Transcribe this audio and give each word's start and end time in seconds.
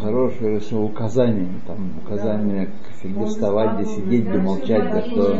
хорошее 0.00 0.60
все 0.60 0.78
указание, 0.78 1.60
там 1.66 1.98
указание, 2.04 2.70
где 3.02 3.24
вставать, 3.24 3.80
где 3.80 3.84
сидеть, 3.86 4.28
где 4.28 4.38
молчать, 4.38 4.90
да 4.90 5.02
что. 5.02 5.36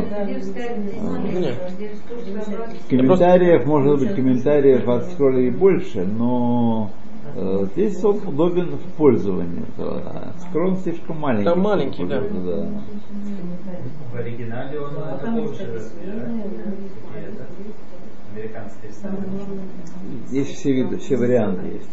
Комментариев, 2.89 3.65
может 3.65 3.99
быть, 3.99 4.15
комментариев 4.15 4.87
от 4.87 5.05
скроли 5.11 5.49
больше, 5.49 6.05
но 6.05 6.91
э, 7.35 7.65
здесь 7.73 8.03
он 8.03 8.17
удобен 8.27 8.77
в 8.77 8.97
пользовании. 8.97 9.63
Скрон 10.39 10.77
слишком 10.77 11.19
маленький. 11.19 11.45
Там 11.45 11.59
маленький, 11.61 12.05
да. 12.05 12.21
да. 12.21 12.69
В 14.11 14.15
оригинале 14.15 14.79
он 14.79 14.93
такого 14.95 15.53
же 15.53 15.81
американский 18.37 18.87
ресторан. 18.87 19.17
Есть 20.29 20.55
все 20.55 20.71
виды, 20.73 20.97
все 20.97 21.17
варианты 21.17 21.67
есть. 21.67 21.89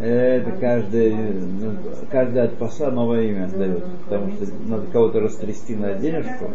Это 0.00 0.52
каждый, 0.52 1.14
ну, 1.14 1.76
каждый 2.10 2.42
от 2.42 2.56
паса 2.58 2.90
новое 2.90 3.22
имя 3.22 3.48
дает, 3.48 3.84
потому 4.04 4.32
что 4.32 4.46
надо 4.66 4.86
кого-то 4.86 5.20
растрясти 5.20 5.74
на 5.74 5.94
денежку. 5.94 6.50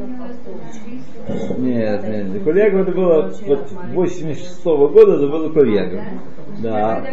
Нет, 1.58 2.04
нет, 2.04 2.44
Кульягов 2.44 2.88
это 2.88 2.92
было 2.92 3.34
вот 3.46 3.72
86 3.94 4.66
-го 4.66 4.90
года, 4.90 5.16
это 5.16 5.28
было 5.28 5.50
Кульягов. 5.50 6.02
Да. 6.62 7.06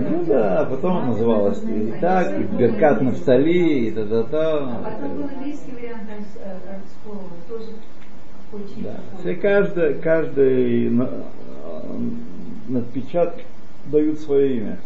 Ну 0.00 0.24
да, 0.24 0.66
потом 0.68 1.08
называлось 1.08 1.62
и 1.62 1.92
так, 2.00 2.40
и 2.40 2.42
Беркат 2.42 3.00
Нафтали, 3.00 3.86
и 3.86 3.90
та-та-та. 3.92 4.58
А 4.58 4.90
потом 4.90 5.16
был 5.16 5.24
английский 5.24 5.72
вариант 5.72 6.08
от 6.10 6.80
слова, 7.04 7.22
тоже 7.48 7.72
Да. 8.78 9.00
Все 9.20 9.34
каждый, 9.34 9.94
каждый 9.94 10.90
на- 10.90 11.24
надпечаток 12.68 13.42
дают 13.86 14.18
свое 14.20 14.56
имя. 14.56 14.78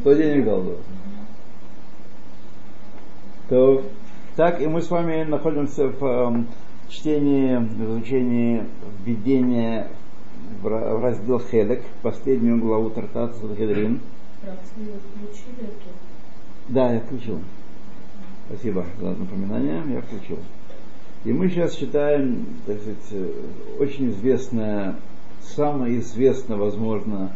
Кто 0.00 0.12
денег. 0.14 0.44
Дал? 0.44 0.62
да. 0.62 0.72
То, 3.48 3.84
так, 4.36 4.60
и 4.60 4.66
мы 4.66 4.80
с 4.80 4.90
вами 4.90 5.24
находимся 5.24 5.88
в 5.88 6.04
эм, 6.04 6.46
чтении, 6.88 7.56
в 7.56 7.84
изучении 7.84 8.64
введения 9.04 9.88
в, 10.62 10.68
в 10.68 11.02
раздел 11.02 11.40
Хелек, 11.40 11.82
последнюю 12.02 12.58
главу 12.58 12.90
Тартат 12.90 13.34
Хедрин. 13.56 14.00
Да, 16.68 16.92
я 16.92 17.00
включил. 17.00 17.40
Спасибо 18.48 18.84
за 19.00 19.10
напоминание, 19.10 19.82
я 19.94 20.00
включил. 20.02 20.38
И 21.24 21.32
мы 21.32 21.50
сейчас 21.50 21.74
читаем, 21.74 22.46
так 22.66 22.78
сказать, 22.78 23.08
э, 23.10 23.30
очень 23.78 24.10
известное, 24.10 24.96
самое 25.42 25.98
известное, 25.98 26.56
возможно, 26.56 27.32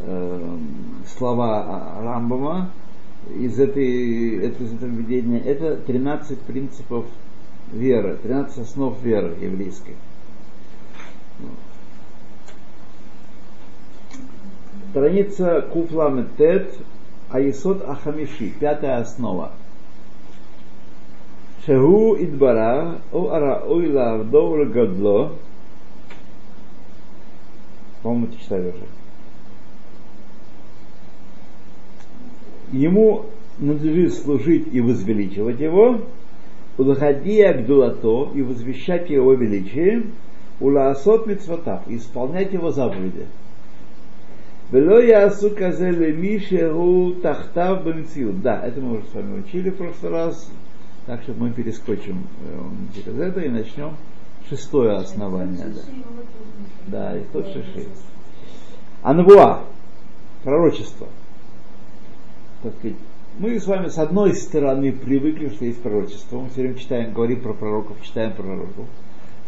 э, 0.00 0.58
слова 1.18 1.98
Рамбама 2.00 2.70
из, 3.38 3.58
этой, 3.60 4.38
это- 4.38 4.64
из 4.64 4.72
этого 4.72 4.88
видения. 4.88 5.40
Это 5.40 5.76
13 5.76 6.40
принципов 6.40 7.04
веры, 7.70 8.16
13 8.22 8.58
основ 8.58 8.96
веры 9.02 9.36
еврейской. 9.42 9.96
Страница 14.90 15.60
Куфла 15.70 16.08
Метет, 16.08 16.78
Аисот 17.28 17.86
Ахамиши, 17.86 18.50
пятая 18.58 19.02
основа. 19.02 19.52
Шеху 21.68 22.16
Идбара, 22.18 23.02
О 23.12 23.28
Араой 23.28 23.92
Лавдо 23.92 24.64
Гадло. 24.64 25.32
По-моему, 28.02 28.28
ты 28.28 28.38
читали 28.38 28.68
уже. 28.68 28.86
Ему 32.72 33.26
надлежит 33.58 34.14
служить 34.14 34.68
и 34.72 34.80
возвеличивать 34.80 35.60
его, 35.60 36.00
Улахадия 36.78 37.52
Гдулато 37.52 38.30
и 38.34 38.40
возвещать 38.40 39.10
его 39.10 39.34
величие, 39.34 40.04
Улаасот 40.60 41.26
Мицватав 41.26 41.86
и 41.86 41.96
исполнять 41.96 42.50
его 42.50 42.70
заповеди. 42.70 43.26
Вело 44.72 45.00
ясу 45.00 45.50
казели 45.50 46.12
мишеру 46.12 47.14
тахтав 47.22 47.84
бенциют. 47.84 48.40
Да, 48.40 48.62
это 48.64 48.80
мы 48.80 48.98
уже 48.98 49.06
с 49.06 49.14
вами 49.14 49.40
учили 49.40 49.68
в 49.68 49.76
прошлый 49.76 50.12
раз, 50.12 50.50
так 51.08 51.22
что 51.22 51.32
мы 51.32 51.50
перескочим 51.50 52.26
э, 52.44 52.60
через 52.94 53.18
это 53.18 53.40
и 53.40 53.48
начнем 53.48 53.94
шестое 54.50 54.96
основание. 54.96 55.72
Да, 56.86 57.12
да 57.12 57.18
и 57.18 57.24
тот 57.32 57.46
шиши. 57.46 57.86
Анвуа, 59.02 59.64
пророчество. 60.44 61.06
Так 62.62 62.74
сказать, 62.78 62.98
мы 63.38 63.58
с 63.58 63.66
вами 63.66 63.88
с 63.88 63.96
одной 63.96 64.34
стороны 64.34 64.92
привыкли, 64.92 65.48
что 65.48 65.64
есть 65.64 65.80
пророчество. 65.80 66.40
Мы 66.40 66.50
все 66.50 66.60
время 66.60 66.74
читаем, 66.74 67.14
говорим 67.14 67.40
про 67.40 67.54
пророков, 67.54 67.96
читаем 68.02 68.34
про 68.34 68.42
пророков. 68.42 68.84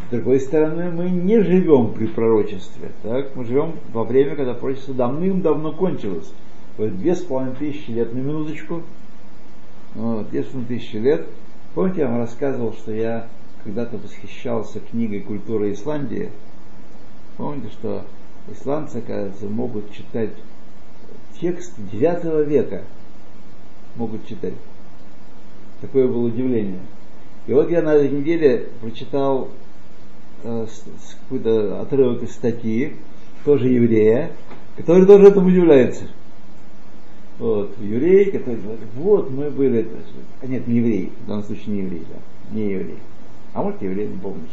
С 0.07 0.11
другой 0.11 0.41
стороны, 0.41 0.91
мы 0.91 1.11
не 1.11 1.43
живем 1.43 1.93
при 1.93 2.07
пророчестве. 2.07 2.91
Так? 3.03 3.37
Мы 3.37 3.45
живем 3.45 3.75
во 3.93 4.05
время, 4.05 4.35
когда 4.35 4.55
пророчество 4.55 4.95
давным-давно 4.95 5.73
кончилось. 5.73 6.33
Вот 6.79 6.97
две 6.97 7.15
с 7.15 7.21
половиной 7.21 7.57
тысячи 7.57 7.91
лет, 7.91 8.15
на 8.15 8.19
минуточку. 8.19 8.83
Вот, 9.95 10.31
две 10.31 10.43
с 10.43 10.47
половиной 10.47 10.69
тысячи 10.69 10.97
лет. 10.97 11.27
Помните, 11.75 12.01
я 12.01 12.09
вам 12.09 12.19
рассказывал, 12.19 12.73
что 12.73 12.93
я 12.93 13.29
когда-то 13.63 13.97
восхищался 13.97 14.81
книгой 14.81 15.21
«Культура 15.21 15.73
Исландии». 15.73 16.31
Помните, 17.37 17.69
что 17.71 18.05
исландцы, 18.51 18.97
оказывается, 18.97 19.47
могут 19.47 19.93
читать 19.93 20.31
текст 21.41 21.73
9 21.93 22.49
века. 22.49 22.83
Могут 23.95 24.27
читать. 24.27 24.55
Такое 25.81 26.09
было 26.09 26.27
удивление. 26.27 26.81
И 27.47 27.53
вот 27.53 27.71
я 27.71 27.83
на 27.83 27.95
этой 27.95 28.11
неделе 28.11 28.69
прочитал 28.81 29.49
э, 30.43 30.67
какой-то 31.23 31.81
отрывок 31.81 32.23
из 32.23 32.33
статьи, 32.33 32.97
тоже 33.45 33.69
еврея, 33.69 34.33
который 34.77 35.07
тоже 35.07 35.29
этому 35.29 35.49
удивляется. 35.49 36.05
Вот, 37.41 37.75
еврей, 37.81 38.31
который 38.31 38.61
говорит, 38.61 38.89
вот 38.97 39.31
мы 39.31 39.51
были, 39.51 39.89
а 40.43 40.47
нет, 40.47 40.67
не 40.67 40.77
еврей, 40.77 41.11
в 41.25 41.27
данном 41.27 41.43
случае 41.45 41.75
не 41.75 41.81
еврей, 41.85 42.03
да, 42.07 42.55
не 42.55 42.71
еврей. 42.71 42.99
А 43.55 43.63
может 43.63 43.81
еврей, 43.81 44.09
не 44.09 44.19
помню. 44.19 44.45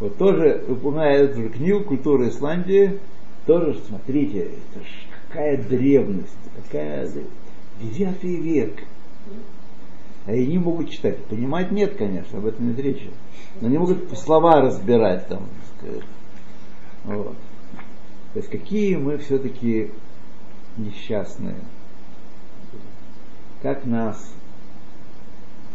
Вот 0.00 0.18
тоже, 0.18 0.64
упоминая 0.68 1.22
эту 1.22 1.42
же 1.42 1.48
книгу 1.50 1.84
«Культура 1.84 2.28
Исландии», 2.28 2.98
тоже, 3.46 3.78
смотрите, 3.86 4.40
это 4.40 4.84
ж 4.84 4.88
какая 5.28 5.62
древность, 5.62 6.36
какая 6.64 7.08
девятый 7.80 8.34
век. 8.34 8.82
А 10.26 10.32
они 10.32 10.58
могут 10.58 10.90
читать. 10.90 11.24
Понимать 11.26 11.70
нет, 11.70 11.96
конечно, 11.96 12.38
об 12.38 12.46
этом 12.46 12.66
нет 12.66 12.80
речи. 12.80 13.10
Но 13.60 13.68
они 13.68 13.78
могут 13.78 14.10
слова 14.18 14.60
разбирать 14.60 15.28
там. 15.28 15.46
Вот. 17.04 17.36
То 18.32 18.38
есть 18.38 18.50
какие 18.50 18.96
мы 18.96 19.18
все-таки 19.18 19.92
несчастные. 20.76 21.54
Как 23.62 23.84
нас 23.86 24.34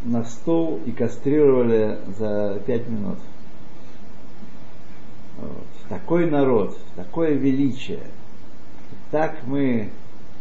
на 0.03 0.24
стол 0.25 0.81
и 0.86 0.92
кастрировали 0.92 2.00
за 2.18 2.62
пять 2.66 2.88
минут. 2.88 3.18
Вот. 5.38 5.66
Такой 5.88 6.30
народ, 6.30 6.78
такое 6.96 7.34
величие. 7.34 8.03
Так 9.12 9.38
мы 9.46 9.90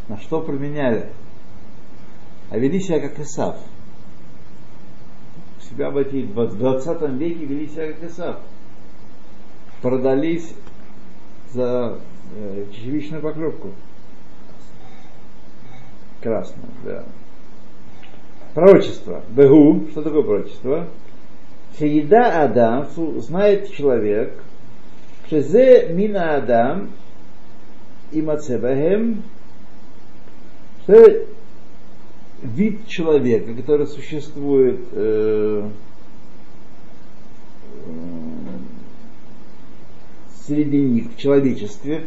на 0.09 0.19
что 0.19 0.41
променяли? 0.41 1.11
А 2.51 2.59
вели 2.59 2.81
себя 2.81 3.01
как 3.01 3.19
Исав. 3.19 3.57
Себя 5.61 5.89
обойти 5.89 6.23
в 6.23 6.57
20 6.57 7.03
веке 7.13 7.45
вели 7.45 7.69
себя 7.69 7.93
как 7.93 8.05
Исав. 8.05 8.41
Продались 9.83 10.53
за 11.53 12.01
э, 12.35 12.67
чечевичную 12.73 13.23
покровку. 13.23 13.71
Красную, 16.23 16.71
да. 16.85 17.05
Пророчество. 18.57 19.23
Бегу. 19.29 19.87
Что 19.91 20.01
такое 20.01 20.23
пророчество? 20.23 20.89
Шееда 21.79 22.43
Адам, 22.43 22.89
знает 23.21 23.71
человек, 23.71 24.33
Шезе 25.29 25.91
мина 25.93 26.37
Адам 26.37 26.89
и 28.13 28.23
Мацебахем, 28.23 29.25
что 30.85 31.27
вид 32.41 32.87
человека, 32.87 33.53
который 33.53 33.87
существует 33.89 34.81
э, 34.93 35.69
э, 37.85 37.91
среди 40.47 40.81
них 40.81 41.13
в 41.13 41.19
человечестве. 41.19 42.07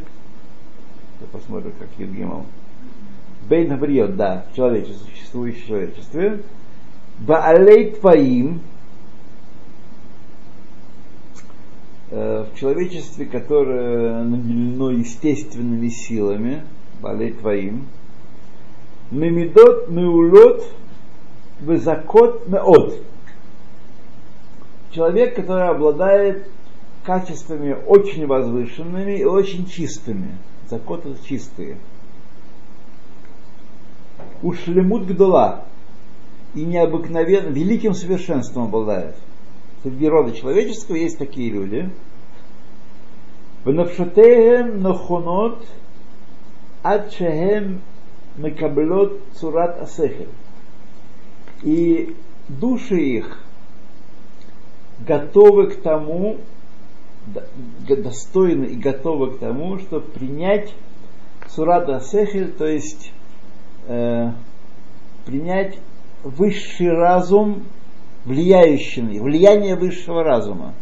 Я 1.21 1.27
посмотрю, 1.31 1.73
как 1.77 1.89
Евгемов. 1.99 2.47
Бейн 3.47 3.69
Хабриот, 3.69 4.15
да, 4.15 4.45
в 4.51 4.55
человечестве, 4.55 5.11
существующее 5.11 5.63
в 5.63 5.67
человечестве. 5.67 6.41
Баалей 7.19 7.91
твоим 7.91 8.61
э, 12.11 12.45
в 12.51 12.57
человечестве, 12.57 13.25
которое 13.25 14.23
наделено 14.23 14.91
естественными 14.91 15.89
силами, 15.89 16.63
балей 17.01 17.31
твоим, 17.31 17.87
мемидот 19.11 19.89
меулот 19.89 20.65
высокот 21.59 22.47
меот. 22.47 23.01
Человек, 24.91 25.35
который 25.35 25.67
обладает 25.67 26.47
качествами 27.03 27.75
очень 27.87 28.25
возвышенными 28.27 29.19
и 29.19 29.23
очень 29.23 29.65
чистыми. 29.67 30.37
Закот 30.69 31.05
чистые. 31.27 31.77
Ушлемут 34.41 35.05
гдула 35.05 35.65
и 36.55 36.63
необыкновенно 36.63 37.49
великим 37.49 37.93
совершенством 37.93 38.65
обладает. 38.65 39.15
Среди 39.83 40.07
рода 40.07 40.35
человеческого 40.35 40.95
есть 40.95 41.17
такие 41.17 41.51
люди. 41.51 41.89
В 43.63 43.71
навшатеем 43.71 44.81
нахонот 44.81 45.65
ад 46.83 47.11
шехем 47.11 47.81
мекаблот 48.37 49.19
цурат 49.33 49.81
асехель. 49.81 50.29
И 51.63 52.15
души 52.47 52.97
их 52.97 53.39
готовы 55.05 55.67
к 55.71 55.81
тому, 55.81 56.37
достойны 57.87 58.65
и 58.65 58.75
готовы 58.75 59.31
к 59.31 59.39
тому, 59.39 59.77
чтобы 59.79 60.05
принять 60.07 60.73
сурат 61.47 61.89
асехель, 61.89 62.51
то 62.51 62.65
есть 62.65 63.11
э, 63.89 64.31
принять 65.25 65.77
высший 66.23 66.91
разум, 66.91 67.63
влияющий, 68.25 69.19
влияние 69.19 69.75
высшего 69.75 70.23
разума. 70.23 70.73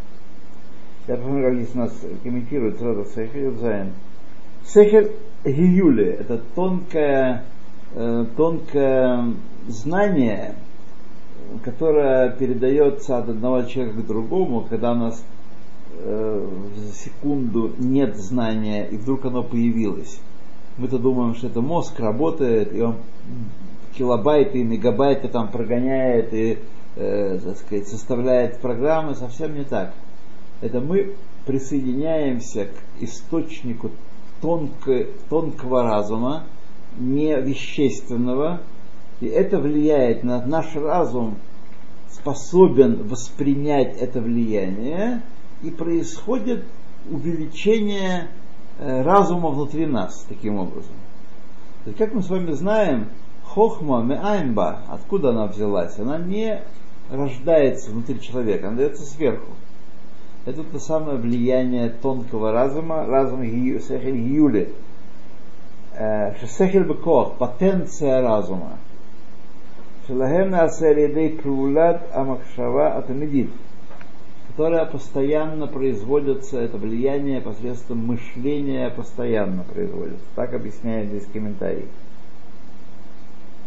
Я 1.08 1.16
помню, 1.16 1.44
как 1.44 1.56
здесь 1.56 1.74
нас 1.74 1.94
комментирует 2.22 2.82
Рода 2.82 3.06
Сехель 3.06 3.56
Зайн. 3.58 3.94
Сехель 4.66 5.12
Гиюле– 5.46 6.12
это 6.20 6.42
тонкое, 6.54 7.46
э, 7.96 8.26
тонкое 8.36 9.34
знание, 9.68 10.56
которое 11.64 12.32
передается 12.32 13.18
от 13.18 13.30
одного 13.30 13.64
человека 13.64 14.02
к 14.02 14.08
другому, 14.08 14.62
когда 14.70 14.92
у 14.92 14.96
нас 14.96 15.24
э, 16.00 16.48
за 16.76 16.94
секунду 16.94 17.72
нет 17.78 18.18
знания, 18.18 18.86
и 18.88 18.98
вдруг 18.98 19.26
оно 19.26 19.44
появилось. 19.44 20.20
Мы-то 20.78 21.00
думаем, 21.00 21.34
что 21.36 21.48
это 21.48 21.62
мозг 21.62 22.00
работает, 22.00 22.74
и 22.74 22.82
он 22.82 22.98
килобайты 23.98 24.60
и 24.60 24.64
мегабайты 24.64 25.28
там 25.28 25.50
прогоняет 25.50 26.34
и, 26.34 26.60
э, 26.96 27.40
так 27.44 27.58
сказать, 27.58 27.88
составляет 27.88 28.60
программы, 28.60 29.16
совсем 29.16 29.56
не 29.56 29.64
так. 29.64 29.94
Это 30.62 30.80
мы 30.80 31.16
присоединяемся 31.46 32.66
к 32.66 33.04
источнику 33.04 33.92
тонко, 34.42 35.06
тонкого 35.30 35.84
разума, 35.84 36.44
не 37.00 37.36
вещественного, 37.42 38.62
и 39.20 39.26
это 39.26 39.60
влияет 39.60 40.24
на 40.24 40.46
наш 40.46 40.76
разум, 40.76 41.38
способен 42.10 43.08
воспринять 43.08 43.98
это 43.98 44.22
влияние, 44.22 45.24
и 45.64 45.72
происходит 45.72 46.66
увеличение 47.10 48.30
разума 48.80 49.50
внутри 49.50 49.86
нас 49.86 50.26
таким 50.30 50.58
образом. 50.58 50.94
Как 51.98 52.14
мы 52.14 52.22
с 52.22 52.30
вами 52.30 52.52
знаем, 52.52 53.08
хохма 53.44 54.04
меаймба, 54.04 54.82
откуда 54.90 55.30
она 55.30 55.48
взялась? 55.48 55.98
Она 56.00 56.18
не 56.18 56.62
рождается 57.10 57.92
внутри 57.92 58.20
человека, 58.22 58.68
она 58.68 58.78
дается 58.78 59.04
сверху. 59.04 59.52
Это 60.46 60.64
то 60.64 60.80
самое 60.80 61.18
влияние 61.18 61.90
тонкого 61.90 62.52
разума, 62.52 63.06
разума 63.06 63.46
сехель 63.46 64.16
гиюли. 64.16 64.74
Э, 65.94 66.34
сехель 66.46 66.84
бекох, 66.84 67.38
потенция 67.38 68.22
разума. 68.22 68.78
Шелахем 70.08 70.52
наасалидей 70.52 71.32
прулат 71.32 72.02
амакшава 72.14 72.94
атамидит 72.94 73.50
которая 74.58 74.88
постоянно 74.88 75.68
производится, 75.68 76.60
это 76.60 76.80
влияние 76.80 77.42
посредством 77.42 78.08
мышления 78.08 78.90
постоянно 78.90 79.64
производится. 79.64 80.26
Так 80.36 80.52
объясняет 80.56 81.10
здесь 81.10 81.28
комментарий. 81.32 81.86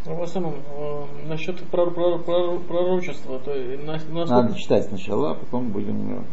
Ну, 0.04 0.20
основном, 0.20 0.54
э, 0.76 1.04
насчет 1.28 1.62
пророчества, 1.69 3.38
то 3.38 3.54
насколько... 3.84 4.31
Надо 4.31 4.58
читать 4.58 4.87
сначала, 4.87 5.31
а 5.31 5.34
потом 5.34 5.69
будем... 5.69 6.25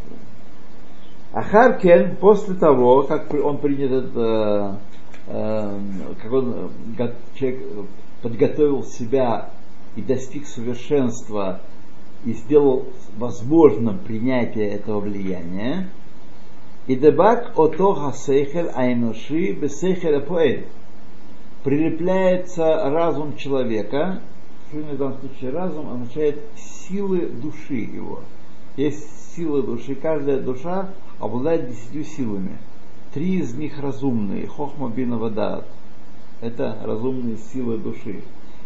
А 1.32 1.42
Харкен, 1.42 2.16
после 2.16 2.54
того, 2.54 3.04
как 3.04 3.32
он 3.32 3.58
принят 3.58 3.92
это, 3.92 4.80
э, 5.28 5.80
как 6.20 6.32
он, 6.32 6.70
человек 7.36 7.62
подготовил 8.22 8.82
себя 8.82 9.50
и 9.94 10.02
достиг 10.02 10.48
совершенства 10.48 11.60
и 12.24 12.32
сделал 12.32 12.86
возможным 13.16 13.98
принятие 13.98 14.70
этого 14.70 15.00
влияния, 15.00 15.88
и 16.86 16.96
дебак 16.96 17.58
ото 17.58 17.94
хасейхель 17.94 18.70
айнуши 18.74 19.52
бесейхель 19.52 20.20
поэль 20.20 20.66
прилепляется 21.62 22.90
разум 22.90 23.36
человека, 23.36 24.20
в 24.72 24.96
данном 24.96 25.18
случае 25.20 25.50
разум 25.50 25.92
означает 25.92 26.40
силы 26.56 27.26
души 27.26 27.74
его. 27.74 28.20
Есть 28.76 29.34
силы 29.34 29.62
души, 29.62 29.94
каждая 29.94 30.40
душа 30.40 30.90
обладает 31.18 31.68
десятью 31.68 32.04
силами. 32.04 32.58
Три 33.12 33.40
из 33.40 33.54
них 33.54 33.78
разумные, 33.80 34.46
хохма 34.46 34.90
бина. 34.90 35.64
Это 36.40 36.78
разумные 36.82 37.36
силы 37.36 37.78
души. 37.78 38.22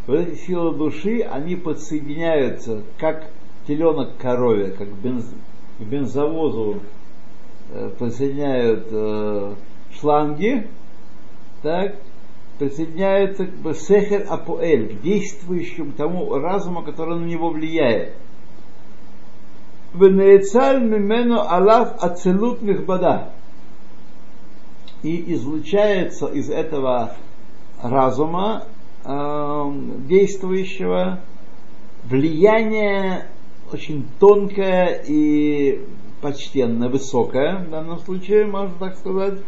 Вот 0.07 0.19
эти 0.19 0.37
силы 0.39 0.77
души, 0.77 1.21
они 1.21 1.57
подсоединяются, 1.57 2.83
как 2.99 3.31
теленок 3.67 4.17
корове, 4.17 4.71
как 4.71 4.89
бенз, 4.89 5.25
к 5.79 5.83
бензовозу 5.83 6.81
э, 7.71 7.91
подсоединяют 7.99 8.87
э, 8.91 9.55
шланги, 9.99 10.69
так, 11.63 11.97
присоединяются 12.59 13.47
к 13.47 13.75
Сехер 13.75 14.27
Апоэль, 14.29 14.97
к 14.97 15.01
действующему 15.03 15.93
тому 15.93 16.35
разуму, 16.39 16.83
который 16.83 17.19
на 17.19 17.25
него 17.25 17.51
влияет. 17.51 18.15
Венецаль 19.95 20.83
мимену 20.83 21.41
Аллах 21.41 21.97
ацелут 22.01 22.63
михбада. 22.63 23.31
И 25.03 25.35
излучается 25.35 26.27
из 26.27 26.49
этого 26.49 27.17
разума 27.83 28.65
э, 29.05 29.73
действующего 30.09 31.21
влияние 32.05 33.27
очень 33.75 34.07
тонкое 34.19 35.03
и 35.07 35.81
почтенное, 36.21 36.89
высокое, 36.89 37.65
в 37.65 37.71
данном 37.71 37.99
случае, 37.99 38.47
можно 38.47 38.75
так 38.79 38.97
сказать. 38.97 39.39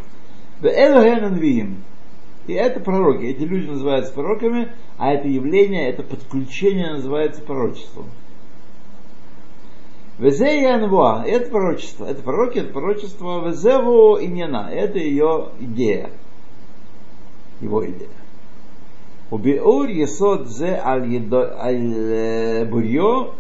И 2.47 2.53
это 2.53 2.81
пророки. 2.81 3.25
Эти 3.25 3.43
люди 3.43 3.69
называются 3.69 4.13
пророками, 4.13 4.73
а 4.99 5.13
это 5.13 5.29
явление, 5.29 5.89
это 5.89 6.03
подключение 6.03 6.93
называется 6.93 7.41
пророчеством. 7.43 8.07
Анвуа, 10.19 11.25
это 11.27 11.51
пророчество, 11.51 12.05
это 12.05 12.23
пророки, 12.23 12.59
это 12.59 12.73
пророчество 12.73 13.49
Везеву 13.49 14.19
Иньяна, 14.21 14.71
это 14.71 14.99
ее 14.99 15.49
идея, 15.59 16.11
его 17.61 17.85
идея. 17.85 18.11
Убиур 19.31 19.89
Есод 19.89 20.49
Зе 20.49 20.81
Аль 20.85 21.11
э, 21.13 22.65
Бурьо 22.67 23.35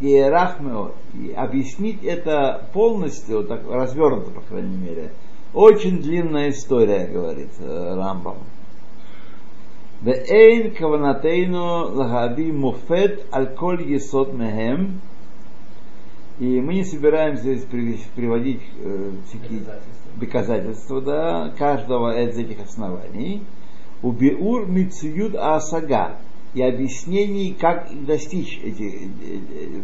и 0.00 0.18
Рахмео. 0.20 0.92
И 1.14 1.32
объяснить 1.32 2.02
это 2.04 2.68
полностью, 2.72 3.44
так 3.44 3.62
развернуто, 3.70 4.30
по 4.30 4.40
крайней 4.40 4.76
мере, 4.76 5.12
очень 5.52 6.00
длинная 6.00 6.50
история, 6.50 7.06
говорит 7.06 7.50
э, 7.58 7.94
Рамбам. 7.94 8.36
ואין 10.02 10.74
כוונתנו 10.78 11.94
להביא 11.94 12.52
муфет 12.52 13.20
על 13.32 13.46
כל 13.54 13.76
יסוד 13.86 14.34
מהם, 14.34 14.98
и 16.40 16.58
мы 16.62 16.72
не 16.72 16.84
собираемся 16.84 17.42
здесь 17.42 17.66
приводить 18.16 18.62
э, 18.82 19.12
всякие 19.28 19.60
доказательства 20.16 21.02
да, 21.02 21.52
каждого 21.58 22.18
из 22.18 22.38
этих 22.38 22.64
оснований. 22.64 23.42
Убиур 24.00 24.66
мицуюд 24.66 25.34
асага 25.36 26.16
и 26.55 26.61
объяснений, 26.61 27.53
как 27.59 27.89
достичь 28.05 28.59
этих 28.63 29.09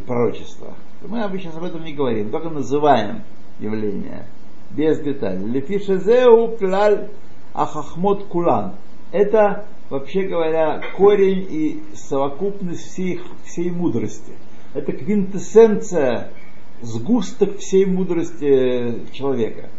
пророчества. 0.07 0.73
Мы 1.05 1.21
обычно 1.21 1.51
об 1.51 1.63
этом 1.65 1.83
не 1.83 1.93
говорим, 1.93 2.31
только 2.31 2.49
называем 2.49 3.23
явления 3.59 4.25
без 4.71 4.99
деталей. 4.99 5.45
Лефишезеу 5.47 6.57
клаль 6.57 7.09
ахахмот 7.53 8.23
кулан. 8.27 8.75
Это, 9.11 9.65
вообще 9.89 10.23
говоря, 10.23 10.81
корень 10.95 11.45
и 11.49 11.83
совокупность 11.93 12.89
всей, 12.91 13.19
всей 13.43 13.69
мудрости. 13.69 14.31
Это 14.73 14.93
квинтэссенция 14.93 16.31
сгусток 16.81 17.57
всей 17.57 17.85
мудрости 17.85 19.11
человека. 19.11 19.69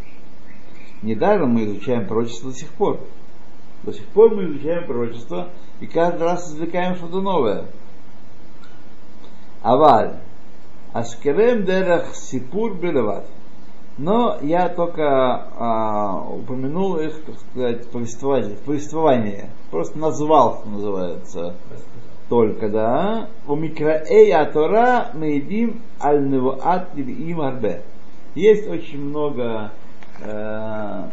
Недаром 1.01 1.55
мы 1.55 1.65
изучаем 1.65 2.05
пророчество 2.05 2.51
до 2.51 2.57
сих 2.57 2.69
пор. 2.69 2.99
До 3.83 3.91
сих 3.91 4.05
пор 4.09 4.35
мы 4.35 4.45
изучаем 4.45 4.85
пророчество 4.85 5.49
и 5.79 5.87
каждый 5.87 6.23
раз 6.23 6.49
извлекаем 6.49 6.95
что-то 6.95 7.21
новое. 7.21 7.65
Аваль. 9.61 10.17
Аскерем 10.93 11.65
дерах 11.65 12.15
сипур 12.15 12.75
белеват. 12.75 13.25
Но 13.97 14.37
я 14.41 14.69
только 14.69 15.03
а, 15.05 16.27
упомянул 16.27 16.97
их, 16.97 17.23
так 17.25 17.35
сказать, 17.39 17.89
повествование, 17.91 18.57
повествование. 18.65 19.49
Просто 19.69 19.99
назвал, 19.99 20.59
что 20.59 20.69
называется. 20.69 21.55
Только, 22.29 22.69
да. 22.69 23.29
У 23.47 23.55
микраэй 23.55 24.31
атора 24.31 25.09
мы 25.13 25.33
едим 25.33 25.81
аль 26.01 26.27
невуат 26.27 26.95
им 26.97 27.41
арбе. 27.41 27.83
Есть 28.33 28.67
очень 28.67 28.99
много 28.99 29.71
э, 30.19 30.23
э, 30.25 31.07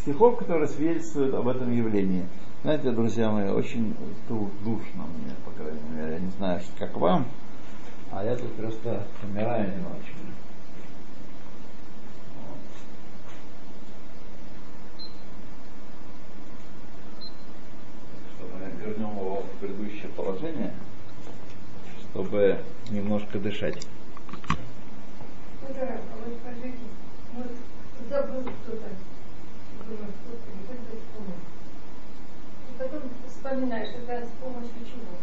стихов, 0.00 0.38
которые 0.38 0.68
свидетельствуют 0.68 1.34
об 1.34 1.48
этом 1.48 1.70
явлении. 1.70 2.24
Знаете, 2.64 2.92
друзья 2.92 3.30
мои, 3.30 3.50
очень 3.50 3.94
душно 4.26 5.04
мне, 5.04 5.34
по 5.44 5.50
крайней 5.50 5.86
мере, 5.90 6.14
я 6.14 6.18
не 6.18 6.30
знаю, 6.30 6.62
как 6.78 6.96
вам, 6.96 7.26
а 8.10 8.24
я 8.24 8.34
тут 8.36 8.54
просто 8.54 9.06
умираю 9.22 9.70
немножечко. 9.70 10.16
вернем 18.82 19.10
его 19.10 19.42
в 19.42 19.60
предыдущее 19.60 20.08
положение, 20.16 20.72
чтобы 22.00 22.60
немножко 22.90 23.38
дышать. 23.38 23.86
Да, 25.68 25.82
а 25.82 26.16
вот 26.16 26.34
скажите, 26.40 26.78
вот 27.34 27.52
забыл 28.08 28.40
кто-то, 28.40 28.88
думаю, 29.86 30.12
кто-то, 30.24 30.48
не 30.56 30.66
только 30.66 30.96
вспомнил. 30.96 31.36
И 32.64 32.72
потом 32.88 33.08
вспоминаешь, 33.26 33.88
это 33.94 34.26
с 34.26 34.30
помощью 34.42 34.70
чего? 34.84 35.14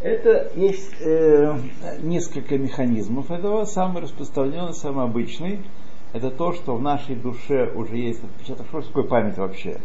Это 0.00 0.50
есть 0.54 1.00
э, 1.00 1.58
несколько 2.02 2.58
механизмов 2.58 3.30
этого. 3.30 3.64
Самый 3.64 4.02
распространенный, 4.02 4.74
самый 4.74 5.04
обычный, 5.04 5.64
это 6.12 6.30
то, 6.30 6.52
что 6.52 6.76
в 6.76 6.82
нашей 6.82 7.16
душе 7.16 7.72
уже 7.74 7.96
есть 7.96 8.22
отпечаток. 8.22 8.66
Что 8.68 8.82
такое 8.82 9.04
память 9.04 9.38
вообще? 9.38 9.80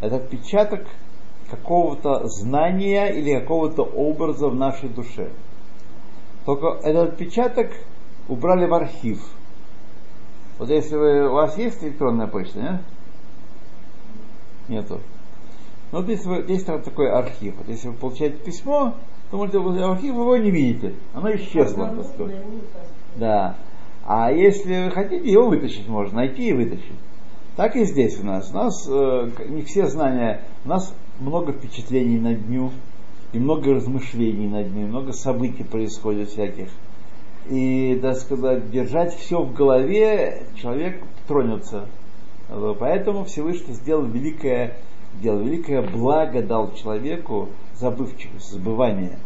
Это 0.00 0.16
отпечаток 0.16 0.86
какого-то 1.50 2.26
знания 2.28 3.08
или 3.08 3.38
какого-то 3.38 3.82
образа 3.82 4.48
в 4.48 4.54
нашей 4.54 4.88
душе. 4.88 5.30
Только 6.44 6.78
этот 6.82 7.14
отпечаток 7.14 7.70
убрали 8.28 8.66
в 8.66 8.74
архив. 8.74 9.20
Вот 10.58 10.70
если 10.70 10.96
вы, 10.96 11.28
у 11.28 11.34
вас 11.34 11.56
есть 11.58 11.82
электронная 11.82 12.26
почта, 12.26 12.60
нет? 12.60 12.80
Нету. 14.68 15.00
Ну, 15.92 15.98
вот 16.00 16.08
если 16.08 16.28
вы, 16.28 16.44
есть 16.48 16.66
такой 16.66 17.10
архив. 17.10 17.54
Вот 17.58 17.68
если 17.68 17.88
вы 17.88 17.94
получаете 17.94 18.38
письмо, 18.38 18.94
то 19.30 19.36
можете 19.36 19.58
в 19.58 19.68
архив 19.68 20.14
вы 20.14 20.22
его 20.22 20.36
не 20.38 20.50
видите. 20.50 20.94
Оно 21.12 21.34
исчезло. 21.36 21.94
Да. 23.16 23.56
А 24.04 24.32
если 24.32 24.84
вы 24.84 24.90
хотите, 24.90 25.30
его 25.30 25.48
вытащить 25.48 25.86
можно, 25.88 26.16
найти 26.16 26.48
и 26.48 26.52
вытащить. 26.52 26.96
Так 27.56 27.76
и 27.76 27.84
здесь 27.84 28.18
у 28.20 28.24
нас. 28.24 28.50
У 28.50 28.54
нас 28.54 28.88
э, 28.88 29.30
не 29.48 29.62
все 29.62 29.86
знания, 29.86 30.40
у 30.64 30.68
нас 30.68 30.94
много 31.20 31.52
впечатлений 31.52 32.18
на 32.18 32.34
дню, 32.34 32.70
и 33.32 33.38
много 33.38 33.74
размышлений 33.74 34.48
на 34.48 34.64
дню, 34.64 34.86
много 34.86 35.12
событий 35.12 35.62
происходит 35.62 36.30
всяких. 36.30 36.68
И, 37.50 37.98
так 38.00 38.16
сказать, 38.16 38.70
держать 38.70 39.14
все 39.14 39.42
в 39.42 39.52
голове, 39.52 40.44
человек 40.56 41.02
тронется. 41.28 41.86
Поэтому 42.78 43.24
Всевышний 43.24 43.74
сделал 43.74 44.04
великое 44.04 44.76
дело, 45.20 45.40
великое 45.40 45.82
благо 45.82 46.42
дал 46.42 46.74
человеку 46.74 47.48
забывчивость, 47.74 48.50
забывание. 48.50 49.18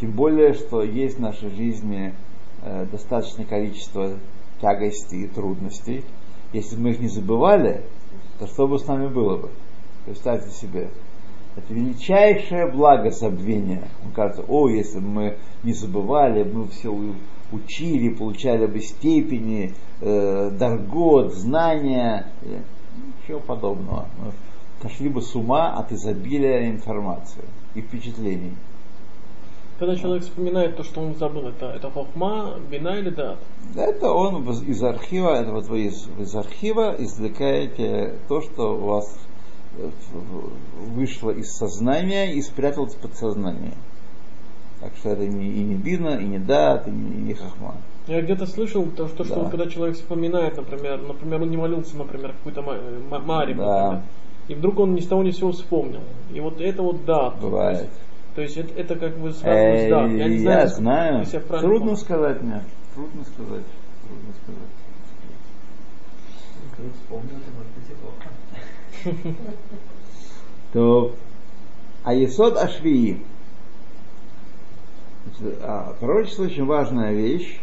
Тем 0.00 0.12
более, 0.12 0.54
что 0.54 0.82
есть 0.82 1.18
в 1.18 1.20
нашей 1.20 1.50
жизни 1.50 2.14
э, 2.62 2.86
достаточное 2.90 3.44
количество 3.44 4.12
тягостей 4.60 5.24
и 5.24 5.28
трудностей. 5.28 6.04
Если 6.52 6.76
бы 6.76 6.82
мы 6.82 6.90
их 6.90 7.00
не 7.00 7.08
забывали, 7.08 7.82
то 8.38 8.46
что 8.46 8.68
бы 8.68 8.78
с 8.78 8.86
нами 8.86 9.08
было 9.08 9.36
бы? 9.36 9.50
Представьте 10.04 10.50
себе. 10.50 10.90
Это 11.56 11.74
величайшее 11.74 12.70
благо 12.70 13.10
забвения. 13.10 13.88
Мне 14.02 14.12
кажется, 14.14 14.44
о, 14.48 14.68
если 14.68 15.00
бы 15.00 15.08
мы 15.08 15.36
не 15.64 15.72
забывали, 15.72 16.44
мы 16.44 16.68
все 16.68 16.96
учили, 17.50 18.10
получали 18.10 18.66
бы 18.66 18.80
степени, 18.80 19.74
э, 20.00 20.50
даргот, 20.50 21.34
знания, 21.34 22.28
ничего 23.22 23.40
подобного. 23.40 24.06
Мы 24.18 24.32
сошли 24.82 25.08
бы 25.08 25.22
с 25.22 25.34
ума 25.34 25.74
от 25.74 25.92
изобилия 25.92 26.70
информации 26.70 27.44
и 27.74 27.80
впечатлений. 27.80 28.54
Когда 29.78 29.94
человек 29.94 30.24
вспоминает 30.24 30.76
то, 30.76 30.82
что 30.82 31.00
он 31.00 31.14
забыл, 31.14 31.48
это, 31.48 31.66
это 31.66 31.88
хохма, 31.90 32.56
бина 32.68 32.98
или 32.98 33.10
дат? 33.10 33.38
Это 33.76 34.10
он 34.12 34.48
из 34.50 34.82
архива, 34.82 35.40
это 35.40 35.52
вот 35.52 35.66
вы 35.66 35.86
из, 35.86 36.08
из 36.18 36.34
архива 36.34 36.96
извлекаете 36.98 38.14
то, 38.28 38.40
что 38.40 38.76
у 38.76 38.86
вас 38.86 39.16
вышло 40.94 41.30
из 41.30 41.52
сознания 41.52 42.32
и 42.32 42.42
спряталось 42.42 42.94
под 42.94 43.14
сознание. 43.14 43.74
Так 44.80 44.92
что 44.96 45.10
это 45.10 45.26
не, 45.26 45.46
и 45.46 45.62
не 45.62 45.74
бина, 45.74 46.18
и 46.20 46.24
не 46.24 46.38
дат, 46.38 46.88
и 46.88 46.90
не, 46.90 47.12
и 47.12 47.22
не 47.22 47.34
хахма. 47.34 47.76
Я 48.08 48.22
где-то 48.22 48.46
слышал 48.46 48.84
то, 48.96 49.06
что, 49.08 49.24
да. 49.24 49.30
что 49.30 49.44
когда 49.48 49.66
человек 49.66 49.96
вспоминает, 49.96 50.56
например, 50.56 51.00
например, 51.02 51.42
он 51.42 51.50
не 51.50 51.56
молился, 51.56 51.96
например, 51.96 52.32
какой-то 52.32 52.62
мари, 52.62 53.52
да. 53.54 54.02
И 54.48 54.54
вдруг 54.54 54.80
он 54.80 54.94
ни 54.94 55.00
с 55.00 55.06
того 55.06 55.22
ни 55.22 55.30
с 55.30 55.36
сего 55.36 55.52
вспомнил. 55.52 56.00
И 56.32 56.40
вот 56.40 56.60
это 56.60 56.82
вот 56.82 57.04
да. 57.04 57.30
Бывает. 57.30 57.88
То 58.34 58.42
есть, 58.42 58.54
то 58.54 58.60
есть 58.62 58.72
это, 58.72 58.80
это 58.80 58.96
как 58.96 59.18
бы 59.18 59.32
связано 59.32 59.76
с 59.76 59.90
да. 59.90 60.06
Я, 60.06 60.28
не 60.28 60.38
знаю, 60.38 60.60
я 60.60 60.66
знаю. 60.66 61.26
Я 61.30 61.40
Трудно 61.40 61.78
помню. 61.78 61.96
сказать 61.96 62.42
мне. 62.42 62.62
Трудно 62.94 63.24
сказать. 63.24 63.64
Трудно 64.06 64.32
сказать. 64.42 64.78
Вспомнил, 67.02 67.36
это 67.36 67.50
может 67.56 67.72
быть 67.74 67.90
и 67.90 69.14
плохо. 69.20 69.36
То 70.72 71.14
Аесод 72.04 72.56
Ашвии. 72.56 73.22
А, 75.62 75.94
пророчество 76.00 76.44
очень 76.44 76.64
важная 76.64 77.12
вещь. 77.12 77.60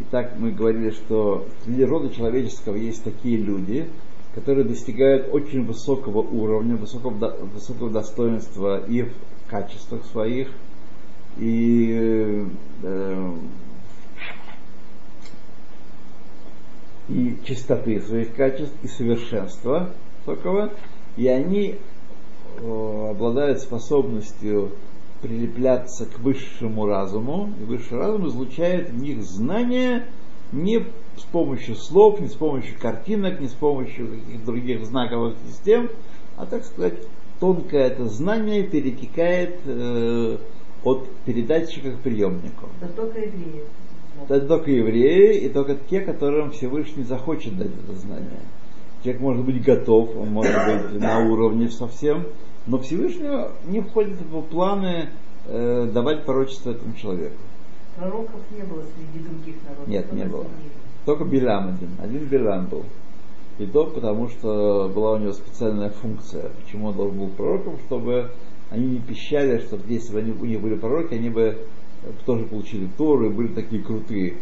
Итак, 0.00 0.34
мы 0.38 0.52
говорили, 0.52 0.90
что 0.90 1.46
среди 1.64 1.84
рода 1.84 2.14
человеческого 2.14 2.76
есть 2.76 3.02
такие 3.02 3.38
люди, 3.38 3.88
которые 4.34 4.64
достигают 4.64 5.32
очень 5.32 5.64
высокого 5.64 6.18
уровня, 6.18 6.76
высокого, 6.76 7.36
высокого 7.54 7.90
достоинства 7.90 8.84
и 8.86 9.02
в 9.02 9.12
качествах 9.48 10.04
своих, 10.06 10.48
и, 11.38 12.46
э, 12.82 13.32
и 17.08 17.36
чистоты 17.44 18.00
своих 18.00 18.34
качеств, 18.34 18.74
и 18.82 18.88
совершенства 18.88 19.90
высокого, 20.26 20.70
и 21.16 21.26
они 21.26 21.76
э, 22.60 23.10
обладают 23.10 23.60
способностью 23.60 24.72
прилепляться 25.22 26.06
к 26.06 26.18
высшему 26.20 26.86
разуму, 26.86 27.52
и 27.60 27.64
высший 27.64 27.98
разум 27.98 28.28
излучает 28.28 28.90
в 28.90 28.98
них 28.98 29.22
знания 29.22 30.06
не 30.52 30.84
с 31.18 31.22
помощью 31.24 31.74
слов, 31.74 32.20
не 32.20 32.28
с 32.28 32.34
помощью 32.34 32.78
картинок, 32.78 33.40
не 33.40 33.48
с 33.48 33.52
помощью 33.52 34.08
каких-то 34.08 34.46
других 34.46 34.86
знаковых 34.86 35.34
систем, 35.46 35.90
а, 36.36 36.46
так 36.46 36.64
сказать, 36.64 36.94
тонкое 37.40 37.88
это 37.88 38.06
знание 38.06 38.62
перетекает 38.62 39.60
э, 39.64 40.38
от 40.84 41.08
передатчика 41.24 41.90
к 41.92 41.98
приемнику. 42.00 42.68
Это 42.80 42.92
только 42.92 43.20
евреи. 43.20 43.64
Это 44.28 44.46
только 44.46 44.70
евреи 44.70 45.38
и 45.38 45.48
только 45.48 45.76
те, 45.76 46.00
которым 46.00 46.50
Всевышний 46.50 47.04
захочет 47.04 47.56
дать 47.56 47.70
это 47.84 47.98
знание. 47.98 48.40
Человек 49.02 49.20
может 49.20 49.44
быть 49.44 49.62
готов, 49.62 50.16
он 50.16 50.30
может 50.30 50.54
быть 50.54 51.00
на 51.00 51.20
уровне 51.20 51.70
совсем, 51.70 52.24
но 52.66 52.78
Всевышнего 52.78 53.52
не 53.66 53.80
входит 53.80 54.20
в 54.20 54.42
планы 54.42 55.10
э, 55.46 55.90
давать 55.92 56.24
пророчество 56.24 56.70
этому 56.70 56.94
человеку. 56.94 57.36
Пророков 57.96 58.40
не 58.56 58.62
было 58.62 58.82
среди 58.82 59.24
других 59.24 59.56
народов? 59.64 59.88
Нет, 59.88 60.12
не 60.12 60.24
было. 60.24 60.46
Только 61.08 61.24
Билам 61.24 61.68
один. 61.68 61.88
Один 62.02 62.26
Билам 62.26 62.66
был. 62.66 62.82
И 63.58 63.64
то 63.64 63.86
потому, 63.86 64.28
что 64.28 64.92
была 64.94 65.12
у 65.12 65.16
него 65.16 65.32
специальная 65.32 65.88
функция. 65.88 66.50
Почему 66.62 66.88
он 66.88 66.96
должен 66.96 67.18
был 67.18 67.28
пророком? 67.28 67.78
Чтобы 67.86 68.30
они 68.68 68.88
не 68.88 68.98
пищали, 68.98 69.56
чтобы 69.56 69.84
если 69.86 70.12
бы 70.12 70.18
они, 70.18 70.32
у 70.32 70.44
них 70.44 70.60
были 70.60 70.74
пророки, 70.74 71.14
они 71.14 71.30
бы 71.30 71.64
тоже 72.26 72.44
получили 72.44 72.90
Тору 72.98 73.24
и 73.24 73.32
были 73.32 73.54
такие 73.54 73.82
крутые. 73.82 74.34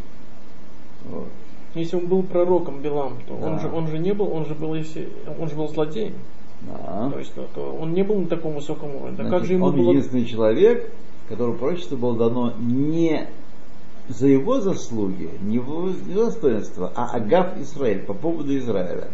Вот. 1.09 1.29
Если 1.77 1.95
он 1.95 2.09
был 2.09 2.25
пророком 2.25 2.81
Билам, 2.81 3.13
то 3.29 3.39
да. 3.41 3.47
он, 3.47 3.61
же, 3.61 3.69
он 3.69 3.87
же 3.87 4.01
не 4.01 4.13
был, 4.13 4.33
он 4.33 4.45
же 4.47 4.57
был, 4.57 4.75
если, 4.75 5.09
он 5.39 5.49
же 5.49 5.55
был 5.55 5.69
злодеем. 5.69 6.15
Да. 6.63 7.11
То 7.13 7.19
есть 7.21 7.33
то 7.55 7.77
он 7.81 7.93
не 7.93 8.03
был 8.03 8.17
на 8.17 8.27
таком 8.27 8.55
высоком 8.55 8.93
уровне. 8.97 9.15
Значит, 9.15 9.31
как 9.31 9.45
же 9.45 9.53
ему 9.53 9.67
он 9.67 9.77
было... 9.77 9.91
единственный 9.91 10.25
человек, 10.25 10.91
которому 11.29 11.59
пророчество 11.59 11.95
было 11.95 12.19
дано 12.19 12.55
не 12.59 13.29
за 14.09 14.29
его 14.29 14.61
заслуги, 14.61 15.31
не 15.43 15.57
его 15.57 15.91
достоинство, 16.07 16.93
а 16.95 17.17
Агав 17.17 17.59
Израиль, 17.59 18.05
по 18.05 18.15
поводу 18.15 18.57
Израиля. 18.57 19.09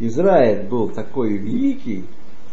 Израиль 0.00 0.66
был 0.66 0.88
такой 0.88 1.36
великий, 1.36 2.04